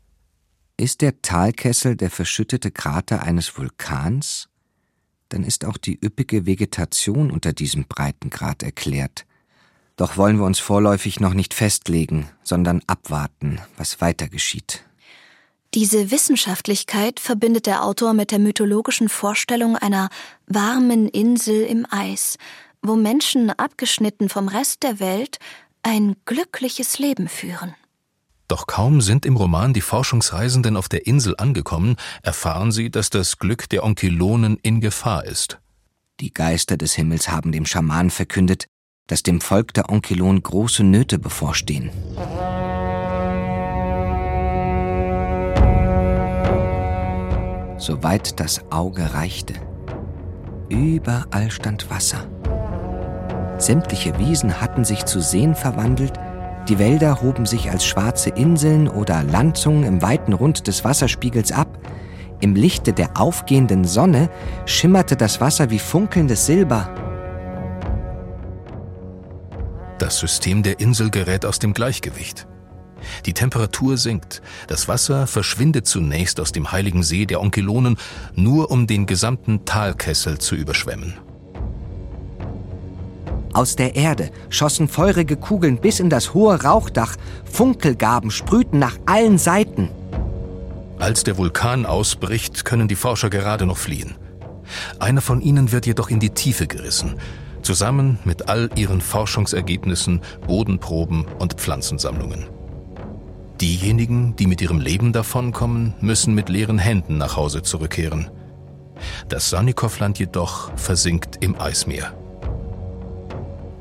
Ist 0.75 0.99
der 0.99 1.21
Talkessel 1.21 1.95
der 1.95 2.11
verschüttete 2.11 2.69
Krater 2.69 3.23
eines 3.23 3.57
Vulkans? 3.57 4.49
Dann 5.29 5.45
ist 5.45 5.63
auch 5.63 5.77
die 5.77 5.97
üppige 6.03 6.45
Vegetation 6.45 7.31
unter 7.31 7.53
diesem 7.53 7.85
Breitengrad 7.85 8.61
erklärt. 8.61 9.25
Doch 9.95 10.17
wollen 10.17 10.37
wir 10.37 10.45
uns 10.45 10.59
vorläufig 10.59 11.21
noch 11.21 11.33
nicht 11.33 11.53
festlegen, 11.53 12.29
sondern 12.43 12.81
abwarten, 12.85 13.61
was 13.77 14.01
weiter 14.01 14.27
geschieht. 14.27 14.83
Diese 15.73 16.11
Wissenschaftlichkeit 16.11 17.21
verbindet 17.21 17.67
der 17.67 17.85
Autor 17.85 18.13
mit 18.13 18.31
der 18.31 18.39
mythologischen 18.39 19.07
Vorstellung 19.07 19.77
einer 19.77 20.09
warmen 20.45 21.07
Insel 21.07 21.63
im 21.63 21.85
Eis, 21.89 22.37
wo 22.87 22.95
Menschen 22.95 23.49
abgeschnitten 23.49 24.29
vom 24.29 24.47
Rest 24.47 24.83
der 24.83 24.99
Welt 24.99 25.39
ein 25.83 26.15
glückliches 26.25 26.99
Leben 26.99 27.27
führen. 27.27 27.75
Doch 28.47 28.65
kaum 28.65 29.01
sind 29.01 29.25
im 29.25 29.35
Roman 29.35 29.73
die 29.73 29.81
Forschungsreisenden 29.81 30.77
auf 30.77 30.87
der 30.87 31.05
Insel 31.05 31.35
angekommen, 31.37 31.97
erfahren 32.21 32.71
sie, 32.71 32.89
dass 32.89 33.09
das 33.09 33.39
Glück 33.39 33.67
der 33.69 33.83
Onkelonen 33.83 34.57
in 34.61 34.79
Gefahr 34.79 35.25
ist. 35.25 35.59
Die 36.21 36.33
Geister 36.33 36.77
des 36.77 36.93
Himmels 36.93 37.29
haben 37.29 37.51
dem 37.51 37.65
Schaman 37.65 38.09
verkündet, 38.09 38.67
dass 39.07 39.23
dem 39.23 39.41
Volk 39.41 39.73
der 39.73 39.89
Onkelon 39.89 40.41
große 40.41 40.83
Nöte 40.83 41.19
bevorstehen. 41.19 41.91
Soweit 47.77 48.39
das 48.39 48.69
Auge 48.71 49.13
reichte. 49.13 49.53
Überall 50.69 51.51
stand 51.51 51.89
Wasser. 51.89 52.27
Sämtliche 53.57 54.17
Wiesen 54.19 54.61
hatten 54.61 54.85
sich 54.85 55.05
zu 55.05 55.19
Seen 55.19 55.55
verwandelt, 55.55 56.13
die 56.69 56.79
Wälder 56.79 57.21
hoben 57.21 57.45
sich 57.45 57.71
als 57.71 57.85
schwarze 57.85 58.29
Inseln 58.29 58.87
oder 58.89 59.23
Landzungen 59.23 59.83
im 59.83 60.01
weiten 60.01 60.33
Rund 60.33 60.67
des 60.67 60.83
Wasserspiegels 60.83 61.51
ab, 61.51 61.79
im 62.39 62.55
Lichte 62.55 62.93
der 62.93 63.19
aufgehenden 63.19 63.85
Sonne 63.85 64.29
schimmerte 64.65 65.15
das 65.15 65.41
Wasser 65.41 65.69
wie 65.69 65.79
funkelndes 65.79 66.45
Silber. 66.45 66.93
Das 69.97 70.19
System 70.19 70.61
der 70.61 70.79
Insel 70.79 71.09
gerät 71.09 71.45
aus 71.45 71.57
dem 71.57 71.73
Gleichgewicht. 71.73 72.47
Die 73.25 73.33
Temperatur 73.33 73.97
sinkt, 73.97 74.41
das 74.67 74.87
Wasser 74.87 75.25
verschwindet 75.25 75.87
zunächst 75.87 76.39
aus 76.39 76.51
dem 76.51 76.71
heiligen 76.71 77.01
See 77.01 77.25
der 77.25 77.41
Onkelonen, 77.41 77.97
nur 78.35 78.69
um 78.69 78.85
den 78.85 79.05
gesamten 79.05 79.65
Talkessel 79.65 80.37
zu 80.37 80.55
überschwemmen. 80.55 81.15
Aus 83.57 83.75
der 83.75 83.95
Erde 83.95 84.29
schossen 84.51 84.87
feurige 84.87 85.35
Kugeln 85.35 85.81
bis 85.81 85.99
in 85.99 86.11
das 86.11 86.35
hohe 86.35 86.61
Rauchdach, 86.61 87.15
Funkelgaben 87.51 88.29
sprühten 88.29 88.77
nach 88.77 88.99
allen 89.07 89.39
Seiten. 89.39 89.89
Als 90.99 91.23
der 91.23 91.39
Vulkan 91.39 91.87
ausbricht, 91.87 92.65
können 92.65 92.87
die 92.87 92.93
Forscher 92.93 93.31
gerade 93.31 93.65
noch 93.65 93.77
fliehen. 93.77 94.13
Einer 94.99 95.21
von 95.21 95.41
ihnen 95.41 95.71
wird 95.71 95.87
jedoch 95.87 96.11
in 96.11 96.19
die 96.19 96.29
Tiefe 96.29 96.67
gerissen, 96.67 97.15
zusammen 97.63 98.19
mit 98.25 98.47
all 98.47 98.69
ihren 98.75 99.01
Forschungsergebnissen, 99.01 100.21
Bodenproben 100.45 101.25
und 101.39 101.55
Pflanzensammlungen. 101.55 102.45
Diejenigen, 103.59 104.35
die 104.35 104.45
mit 104.45 104.61
ihrem 104.61 104.79
Leben 104.79 105.13
davonkommen, 105.13 105.95
müssen 105.99 106.35
mit 106.35 106.49
leeren 106.49 106.77
Händen 106.77 107.17
nach 107.17 107.37
Hause 107.37 107.63
zurückkehren. 107.63 108.29
Das 109.29 109.49
Sannikowland 109.49 110.19
jedoch 110.19 110.77
versinkt 110.77 111.37
im 111.43 111.59
Eismeer. 111.59 112.13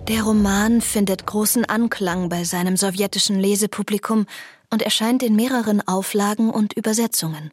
Der 0.09 0.23
Roman 0.23 0.81
findet 0.83 1.27
großen 1.27 1.65
Anklang 1.65 2.29
bei 2.29 2.45
seinem 2.45 2.77
sowjetischen 2.77 3.41
Lesepublikum 3.41 4.27
und 4.71 4.83
erscheint 4.83 5.25
in 5.25 5.35
mehreren 5.35 5.87
Auflagen 5.87 6.51
und 6.51 6.75
Übersetzungen. 6.75 7.51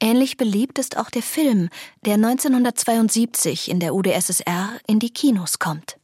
Ähnlich 0.00 0.36
beliebt 0.36 0.78
ist 0.78 0.98
auch 0.98 1.08
der 1.08 1.22
Film, 1.22 1.70
der 2.04 2.14
1972 2.14 3.70
in 3.70 3.80
der 3.80 3.94
UdSSR 3.94 4.72
in 4.86 4.98
die 4.98 5.14
Kinos 5.14 5.58
kommt. 5.58 5.96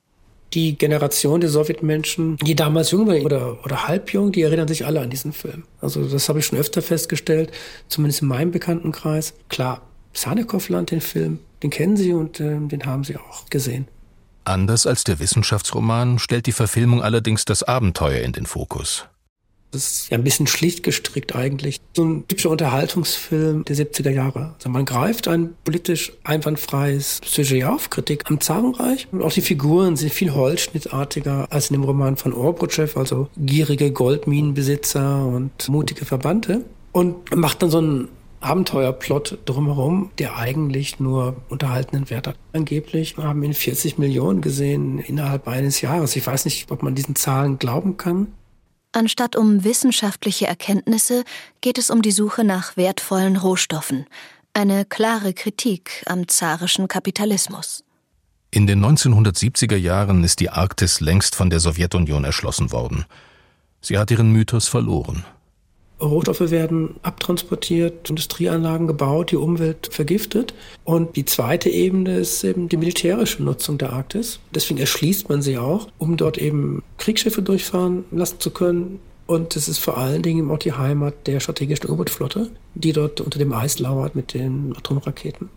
Die 0.54 0.78
Generation 0.78 1.42
der 1.42 1.50
Sowjetmenschen, 1.50 2.38
die 2.38 2.56
damals 2.56 2.92
jung 2.92 3.06
waren 3.06 3.26
oder, 3.26 3.62
oder 3.62 3.86
halbjung, 3.86 4.32
die 4.32 4.40
erinnern 4.40 4.68
sich 4.68 4.86
alle 4.86 5.00
an 5.00 5.10
diesen 5.10 5.34
Film. 5.34 5.64
Also 5.82 6.08
das 6.08 6.30
habe 6.30 6.38
ich 6.38 6.46
schon 6.46 6.58
öfter 6.58 6.80
festgestellt, 6.80 7.52
zumindest 7.88 8.22
in 8.22 8.28
meinem 8.28 8.52
Bekanntenkreis. 8.52 9.34
Klar, 9.50 9.82
Sanikow-Land, 10.14 10.92
den 10.92 11.02
Film, 11.02 11.40
den 11.62 11.68
kennen 11.68 11.98
sie 11.98 12.14
und 12.14 12.40
äh, 12.40 12.58
den 12.58 12.86
haben 12.86 13.04
sie 13.04 13.18
auch 13.18 13.50
gesehen. 13.50 13.86
Anders 14.44 14.86
als 14.86 15.04
der 15.04 15.18
Wissenschaftsroman 15.18 16.18
stellt 16.18 16.46
die 16.46 16.52
Verfilmung 16.52 17.02
allerdings 17.02 17.44
das 17.44 17.62
Abenteuer 17.62 18.22
in 18.22 18.32
den 18.32 18.46
Fokus. 18.46 19.06
Das 19.72 19.86
ist 19.86 20.10
ja 20.10 20.18
ein 20.18 20.24
bisschen 20.24 20.48
schlicht 20.48 20.82
gestrickt 20.82 21.36
eigentlich. 21.36 21.80
So 21.94 22.04
ein 22.04 22.26
typischer 22.26 22.50
Unterhaltungsfilm 22.50 23.64
der 23.64 23.76
70er 23.76 24.10
Jahre. 24.10 24.54
Also 24.56 24.68
man 24.68 24.84
greift 24.84 25.28
ein 25.28 25.54
politisch 25.64 26.12
einwandfreies 26.24 27.20
Sujet 27.24 27.64
auf, 27.64 27.88
Kritik 27.88 28.28
am 28.28 28.40
Zarenreich. 28.40 29.06
Und 29.12 29.22
auch 29.22 29.32
die 29.32 29.42
Figuren 29.42 29.94
sind 29.94 30.12
viel 30.12 30.34
holzschnittartiger 30.34 31.46
als 31.50 31.70
in 31.70 31.74
dem 31.74 31.84
Roman 31.84 32.16
von 32.16 32.32
Orbruchev, 32.32 32.98
also 32.98 33.28
gierige 33.36 33.92
Goldminenbesitzer 33.92 35.24
und 35.24 35.68
mutige 35.68 36.04
Verbannte. 36.04 36.64
Und 36.90 37.36
macht 37.36 37.62
dann 37.62 37.70
so 37.70 37.78
einen 37.78 38.08
Abenteuerplot 38.40 39.38
drumherum, 39.44 40.10
der 40.18 40.36
eigentlich 40.36 40.98
nur 40.98 41.36
unterhaltenen 41.48 42.08
Wert 42.10 42.26
hat. 42.26 42.36
Angeblich 42.52 43.16
haben 43.16 43.42
ihn 43.42 43.54
40 43.54 43.98
Millionen 43.98 44.40
gesehen 44.40 44.98
innerhalb 44.98 45.46
eines 45.46 45.80
Jahres. 45.80 46.16
Ich 46.16 46.26
weiß 46.26 46.46
nicht, 46.46 46.70
ob 46.70 46.82
man 46.82 46.94
diesen 46.94 47.16
Zahlen 47.16 47.58
glauben 47.58 47.96
kann. 47.96 48.28
Anstatt 48.92 49.36
um 49.36 49.62
wissenschaftliche 49.62 50.46
Erkenntnisse 50.46 51.24
geht 51.60 51.78
es 51.78 51.90
um 51.90 52.02
die 52.02 52.10
Suche 52.10 52.42
nach 52.42 52.76
wertvollen 52.76 53.36
Rohstoffen. 53.36 54.06
Eine 54.52 54.84
klare 54.84 55.32
Kritik 55.32 56.02
am 56.06 56.26
zarischen 56.26 56.88
Kapitalismus. 56.88 57.84
In 58.50 58.66
den 58.66 58.84
1970er 58.84 59.76
Jahren 59.76 60.24
ist 60.24 60.40
die 60.40 60.50
Arktis 60.50 60.98
längst 61.00 61.36
von 61.36 61.50
der 61.50 61.60
Sowjetunion 61.60 62.24
erschlossen 62.24 62.72
worden. 62.72 63.04
Sie 63.80 63.96
hat 63.96 64.10
ihren 64.10 64.32
Mythos 64.32 64.66
verloren. 64.66 65.24
Rohstoffe 66.00 66.50
werden 66.50 66.96
abtransportiert, 67.02 68.08
Industrieanlagen 68.08 68.86
gebaut, 68.86 69.30
die 69.30 69.36
Umwelt 69.36 69.88
vergiftet. 69.90 70.54
Und 70.84 71.16
die 71.16 71.24
zweite 71.24 71.68
Ebene 71.68 72.18
ist 72.18 72.42
eben 72.44 72.68
die 72.68 72.76
militärische 72.76 73.42
Nutzung 73.42 73.78
der 73.78 73.92
Arktis. 73.92 74.40
Deswegen 74.54 74.80
erschließt 74.80 75.28
man 75.28 75.42
sie 75.42 75.58
auch, 75.58 75.88
um 75.98 76.16
dort 76.16 76.38
eben 76.38 76.82
Kriegsschiffe 76.98 77.42
durchfahren 77.42 78.04
lassen 78.10 78.40
zu 78.40 78.50
können. 78.50 79.00
Und 79.26 79.54
es 79.54 79.68
ist 79.68 79.78
vor 79.78 79.96
allen 79.96 80.22
Dingen 80.22 80.50
auch 80.50 80.58
die 80.58 80.72
Heimat 80.72 81.26
der 81.26 81.38
strategischen 81.38 81.88
U-Boot-Flotte, 81.88 82.50
die 82.74 82.92
dort 82.92 83.20
unter 83.20 83.38
dem 83.38 83.52
Eis 83.52 83.78
lauert 83.78 84.16
mit 84.16 84.34
den 84.34 84.74
Atomraketen. 84.76 85.48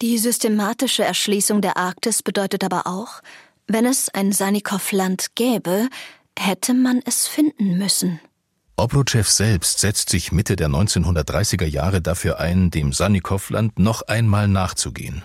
Die 0.00 0.18
systematische 0.18 1.02
Erschließung 1.02 1.60
der 1.60 1.76
Arktis 1.76 2.22
bedeutet 2.22 2.62
aber 2.62 2.86
auch, 2.86 3.20
wenn 3.66 3.84
es 3.84 4.08
ein 4.10 4.30
Sanikow-Land 4.30 5.34
gäbe, 5.34 5.88
hätte 6.38 6.72
man 6.72 7.02
es 7.04 7.26
finden 7.26 7.78
müssen. 7.78 8.20
Obruchev 8.78 9.28
selbst 9.28 9.80
setzt 9.80 10.08
sich 10.08 10.30
Mitte 10.30 10.54
der 10.54 10.68
1930er 10.68 11.64
Jahre 11.64 12.00
dafür 12.00 12.38
ein, 12.38 12.70
dem 12.70 12.92
Sanikow-Land 12.92 13.80
noch 13.80 14.02
einmal 14.02 14.46
nachzugehen. 14.46 15.24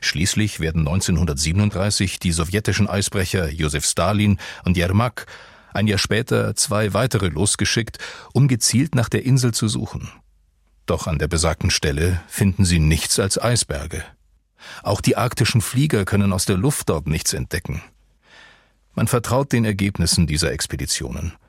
Schließlich 0.00 0.60
werden 0.60 0.88
1937 0.88 2.18
die 2.20 2.32
sowjetischen 2.32 2.88
Eisbrecher 2.88 3.50
Josef 3.50 3.84
Stalin 3.84 4.38
und 4.64 4.78
Jermak, 4.78 5.26
ein 5.74 5.86
Jahr 5.86 5.98
später 5.98 6.56
zwei 6.56 6.94
weitere 6.94 7.28
losgeschickt, 7.28 7.98
um 8.32 8.48
gezielt 8.48 8.94
nach 8.94 9.10
der 9.10 9.26
Insel 9.26 9.52
zu 9.52 9.68
suchen. 9.68 10.08
Doch 10.86 11.06
an 11.06 11.18
der 11.18 11.28
besagten 11.28 11.70
Stelle 11.70 12.22
finden 12.28 12.64
sie 12.64 12.78
nichts 12.78 13.18
als 13.18 13.38
Eisberge. 13.38 14.02
Auch 14.82 15.02
die 15.02 15.18
arktischen 15.18 15.60
Flieger 15.60 16.06
können 16.06 16.32
aus 16.32 16.46
der 16.46 16.56
Luft 16.56 16.88
dort 16.88 17.08
nichts 17.08 17.34
entdecken. 17.34 17.82
Man 18.94 19.06
vertraut 19.06 19.52
den 19.52 19.66
Ergebnissen 19.66 20.26
dieser 20.26 20.50
Expeditionen– 20.50 21.34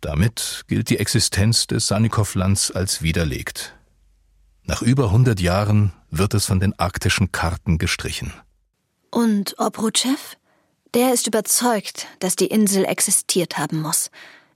Damit 0.00 0.64
gilt 0.68 0.90
die 0.90 0.98
Existenz 0.98 1.66
des 1.66 1.88
Sanikow-Lands 1.88 2.70
als 2.70 3.02
widerlegt. 3.02 3.74
Nach 4.64 4.82
über 4.82 5.04
100 5.06 5.40
Jahren 5.40 5.92
wird 6.10 6.34
es 6.34 6.46
von 6.46 6.60
den 6.60 6.78
arktischen 6.78 7.32
Karten 7.32 7.78
gestrichen. 7.78 8.32
Und 9.10 9.58
Obrutschew? 9.58 10.16
Der 10.94 11.12
ist 11.12 11.26
überzeugt, 11.26 12.06
dass 12.20 12.36
die 12.36 12.46
Insel 12.46 12.84
existiert 12.84 13.58
haben 13.58 13.80
muss. 13.80 14.10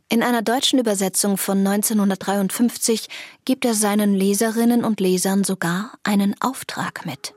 In 0.08 0.22
einer 0.22 0.42
deutschen 0.42 0.78
Übersetzung 0.78 1.38
von 1.38 1.58
1953 1.66 3.08
gibt 3.44 3.64
er 3.64 3.74
seinen 3.74 4.14
Leserinnen 4.14 4.84
und 4.84 5.00
Lesern 5.00 5.44
sogar 5.44 5.92
einen 6.04 6.34
Auftrag 6.40 7.06
mit. 7.06 7.34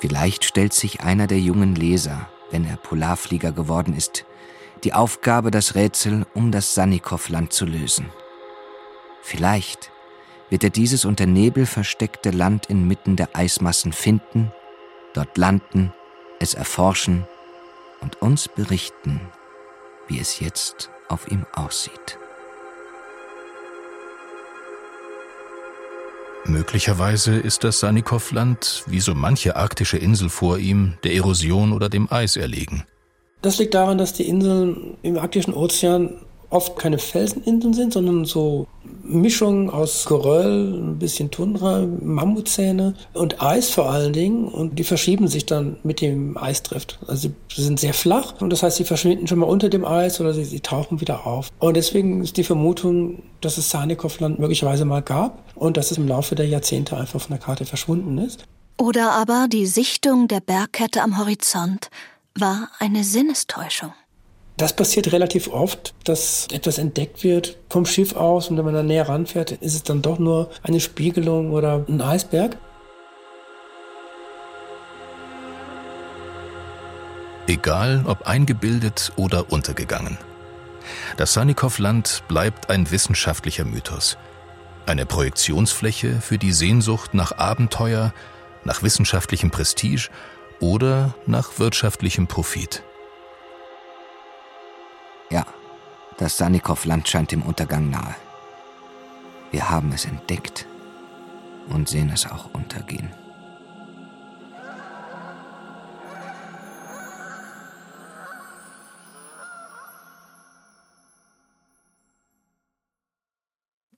Vielleicht 0.00 0.44
stellt 0.44 0.72
sich 0.72 1.00
einer 1.00 1.26
der 1.26 1.40
jungen 1.40 1.74
Leser, 1.74 2.28
wenn 2.50 2.64
er 2.64 2.76
Polarflieger 2.76 3.52
geworden 3.52 3.94
ist, 3.94 4.26
die 4.86 4.92
Aufgabe, 4.92 5.50
das 5.50 5.74
Rätsel 5.74 6.26
um 6.32 6.52
das 6.52 6.76
Sanikow-Land 6.76 7.52
zu 7.52 7.66
lösen. 7.66 8.08
Vielleicht 9.20 9.90
wird 10.48 10.62
er 10.62 10.70
dieses 10.70 11.04
unter 11.04 11.26
Nebel 11.26 11.66
versteckte 11.66 12.30
Land 12.30 12.66
inmitten 12.66 13.16
der 13.16 13.30
Eismassen 13.34 13.92
finden, 13.92 14.52
dort 15.12 15.36
landen, 15.36 15.92
es 16.38 16.54
erforschen 16.54 17.26
und 18.00 18.22
uns 18.22 18.46
berichten, 18.46 19.20
wie 20.06 20.20
es 20.20 20.38
jetzt 20.38 20.88
auf 21.08 21.28
ihm 21.32 21.44
aussieht. 21.52 22.16
Möglicherweise 26.44 27.34
ist 27.34 27.64
das 27.64 27.80
Sanikow-Land, 27.80 28.84
wie 28.86 29.00
so 29.00 29.16
manche 29.16 29.56
arktische 29.56 29.98
Insel 29.98 30.28
vor 30.28 30.58
ihm, 30.58 30.96
der 31.02 31.12
Erosion 31.12 31.72
oder 31.72 31.88
dem 31.88 32.06
Eis 32.08 32.36
erlegen. 32.36 32.84
Das 33.46 33.58
liegt 33.58 33.74
daran, 33.74 33.96
dass 33.96 34.12
die 34.12 34.26
Inseln 34.26 34.96
im 35.02 35.16
arktischen 35.18 35.54
Ozean 35.54 36.14
oft 36.50 36.76
keine 36.80 36.98
Felseninseln 36.98 37.74
sind, 37.74 37.92
sondern 37.92 38.24
so 38.24 38.66
Mischungen 39.04 39.70
aus 39.70 40.04
Geröll, 40.06 40.74
ein 40.74 40.98
bisschen 40.98 41.30
Tundra, 41.30 41.86
Mammutzähne 41.86 42.94
und 43.12 43.40
Eis 43.40 43.70
vor 43.70 43.88
allen 43.88 44.12
Dingen. 44.12 44.48
Und 44.48 44.80
die 44.80 44.82
verschieben 44.82 45.28
sich 45.28 45.46
dann 45.46 45.76
mit 45.84 46.00
dem 46.00 46.36
Eisdrift. 46.36 46.98
Also 47.06 47.28
sie 47.54 47.62
sind 47.62 47.78
sehr 47.78 47.94
flach 47.94 48.34
und 48.40 48.50
das 48.50 48.64
heißt, 48.64 48.78
sie 48.78 48.84
verschwinden 48.84 49.28
schon 49.28 49.38
mal 49.38 49.46
unter 49.46 49.68
dem 49.68 49.84
Eis 49.84 50.20
oder 50.20 50.34
sie, 50.34 50.42
sie 50.42 50.58
tauchen 50.58 51.00
wieder 51.00 51.24
auf. 51.24 51.50
Und 51.60 51.76
deswegen 51.76 52.24
ist 52.24 52.36
die 52.38 52.42
Vermutung, 52.42 53.22
dass 53.42 53.58
es 53.58 53.70
Sanikow-Land 53.70 54.40
möglicherweise 54.40 54.84
mal 54.84 55.02
gab 55.02 55.38
und 55.54 55.76
dass 55.76 55.92
es 55.92 55.98
im 55.98 56.08
Laufe 56.08 56.34
der 56.34 56.48
Jahrzehnte 56.48 56.96
einfach 56.96 57.20
von 57.20 57.30
der 57.30 57.38
Karte 57.38 57.64
verschwunden 57.64 58.18
ist. 58.18 58.42
Oder 58.76 59.12
aber 59.12 59.46
die 59.48 59.66
Sichtung 59.66 60.26
der 60.26 60.40
Bergkette 60.40 61.00
am 61.00 61.16
Horizont 61.16 61.90
war 62.40 62.70
eine 62.78 63.04
Sinnestäuschung. 63.04 63.92
Das 64.56 64.74
passiert 64.74 65.12
relativ 65.12 65.48
oft, 65.48 65.94
dass 66.04 66.48
etwas 66.50 66.78
entdeckt 66.78 67.22
wird 67.22 67.58
vom 67.68 67.84
Schiff 67.84 68.16
aus 68.16 68.48
und 68.48 68.56
wenn 68.56 68.64
man 68.64 68.74
dann 68.74 68.86
näher 68.86 69.08
ranfährt, 69.08 69.52
ist 69.52 69.74
es 69.74 69.82
dann 69.82 70.00
doch 70.00 70.18
nur 70.18 70.50
eine 70.62 70.80
Spiegelung 70.80 71.52
oder 71.52 71.84
ein 71.88 72.00
Eisberg. 72.00 72.56
Egal 77.46 78.04
ob 78.06 78.26
eingebildet 78.26 79.12
oder 79.16 79.52
untergegangen. 79.52 80.16
Das 81.16 81.34
Sanikow-Land 81.34 82.22
bleibt 82.26 82.70
ein 82.70 82.90
wissenschaftlicher 82.90 83.64
Mythos. 83.64 84.16
Eine 84.86 85.04
Projektionsfläche 85.04 86.20
für 86.20 86.38
die 86.38 86.52
Sehnsucht 86.52 87.12
nach 87.12 87.36
Abenteuer, 87.36 88.14
nach 88.64 88.82
wissenschaftlichem 88.82 89.50
Prestige 89.50 90.08
oder 90.60 91.14
nach 91.26 91.58
wirtschaftlichem 91.58 92.26
Profit. 92.26 92.82
Ja, 95.30 95.44
das 96.18 96.36
Sanikow-Land 96.36 97.08
scheint 97.08 97.32
dem 97.32 97.42
Untergang 97.42 97.90
nahe. 97.90 98.14
Wir 99.50 99.70
haben 99.70 99.92
es 99.92 100.04
entdeckt 100.04 100.66
und 101.68 101.88
sehen 101.88 102.10
es 102.10 102.26
auch 102.26 102.52
untergehen. 102.52 103.10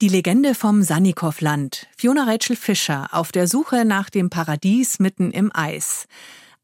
Die 0.00 0.08
Legende 0.08 0.54
vom 0.54 0.84
Sanikow-Land. 0.84 1.88
Fiona 1.96 2.22
Rachel 2.22 2.54
Fischer 2.54 3.08
auf 3.10 3.32
der 3.32 3.48
Suche 3.48 3.84
nach 3.84 4.10
dem 4.10 4.30
Paradies 4.30 5.00
mitten 5.00 5.32
im 5.32 5.50
Eis. 5.52 6.06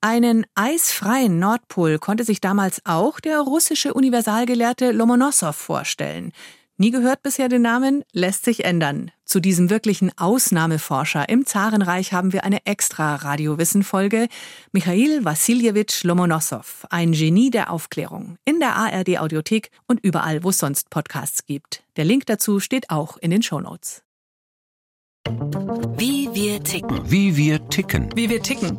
Einen 0.05 0.45
eisfreien 0.55 1.39
Nordpol 1.39 1.99
konnte 1.99 2.25
sich 2.25 2.43
damals 2.43 2.83
auch 2.85 3.21
der 3.21 3.41
russische 3.41 3.95
Universalgelehrte 3.95 4.93
Lomonossow 4.93 5.57
vorstellen. 5.57 6.33
Nie 6.77 6.91
gehört 6.91 7.23
bisher 7.23 7.49
den 7.49 7.63
Namen, 7.63 8.05
lässt 8.13 8.45
sich 8.45 8.67
ändern. 8.67 9.13
Zu 9.25 9.41
diesem 9.41 9.71
wirklichen 9.71 10.13
Ausnahmeforscher 10.19 11.31
im 11.31 11.47
Zarenreich 11.47 12.13
haben 12.13 12.35
wir 12.35 12.45
eine 12.45 12.67
extra 12.67 13.15
Radiowissen-Folge. 13.15 14.29
Michail 14.73 15.25
Wassiljewitsch 15.25 16.05
Lomonossow, 16.05 16.87
ein 16.91 17.13
Genie 17.13 17.49
der 17.49 17.73
Aufklärung. 17.73 18.37
In 18.45 18.61
der 18.61 18.77
ARD-Audiothek 18.77 19.71
und 19.87 20.01
überall, 20.05 20.45
wo 20.45 20.51
es 20.51 20.59
sonst 20.59 20.91
Podcasts 20.91 21.47
gibt. 21.47 21.83
Der 21.97 22.05
Link 22.05 22.27
dazu 22.27 22.61
steht 22.61 22.91
auch 22.91 23.17
in 23.17 23.31
den 23.31 23.41
Shownotes. 23.41 24.03
Wie 25.97 26.29
wir 26.35 26.63
ticken. 26.63 27.11
Wie 27.11 27.35
wir 27.35 27.67
ticken. 27.71 28.11
Wie 28.15 28.29
wir 28.29 28.43
ticken 28.43 28.79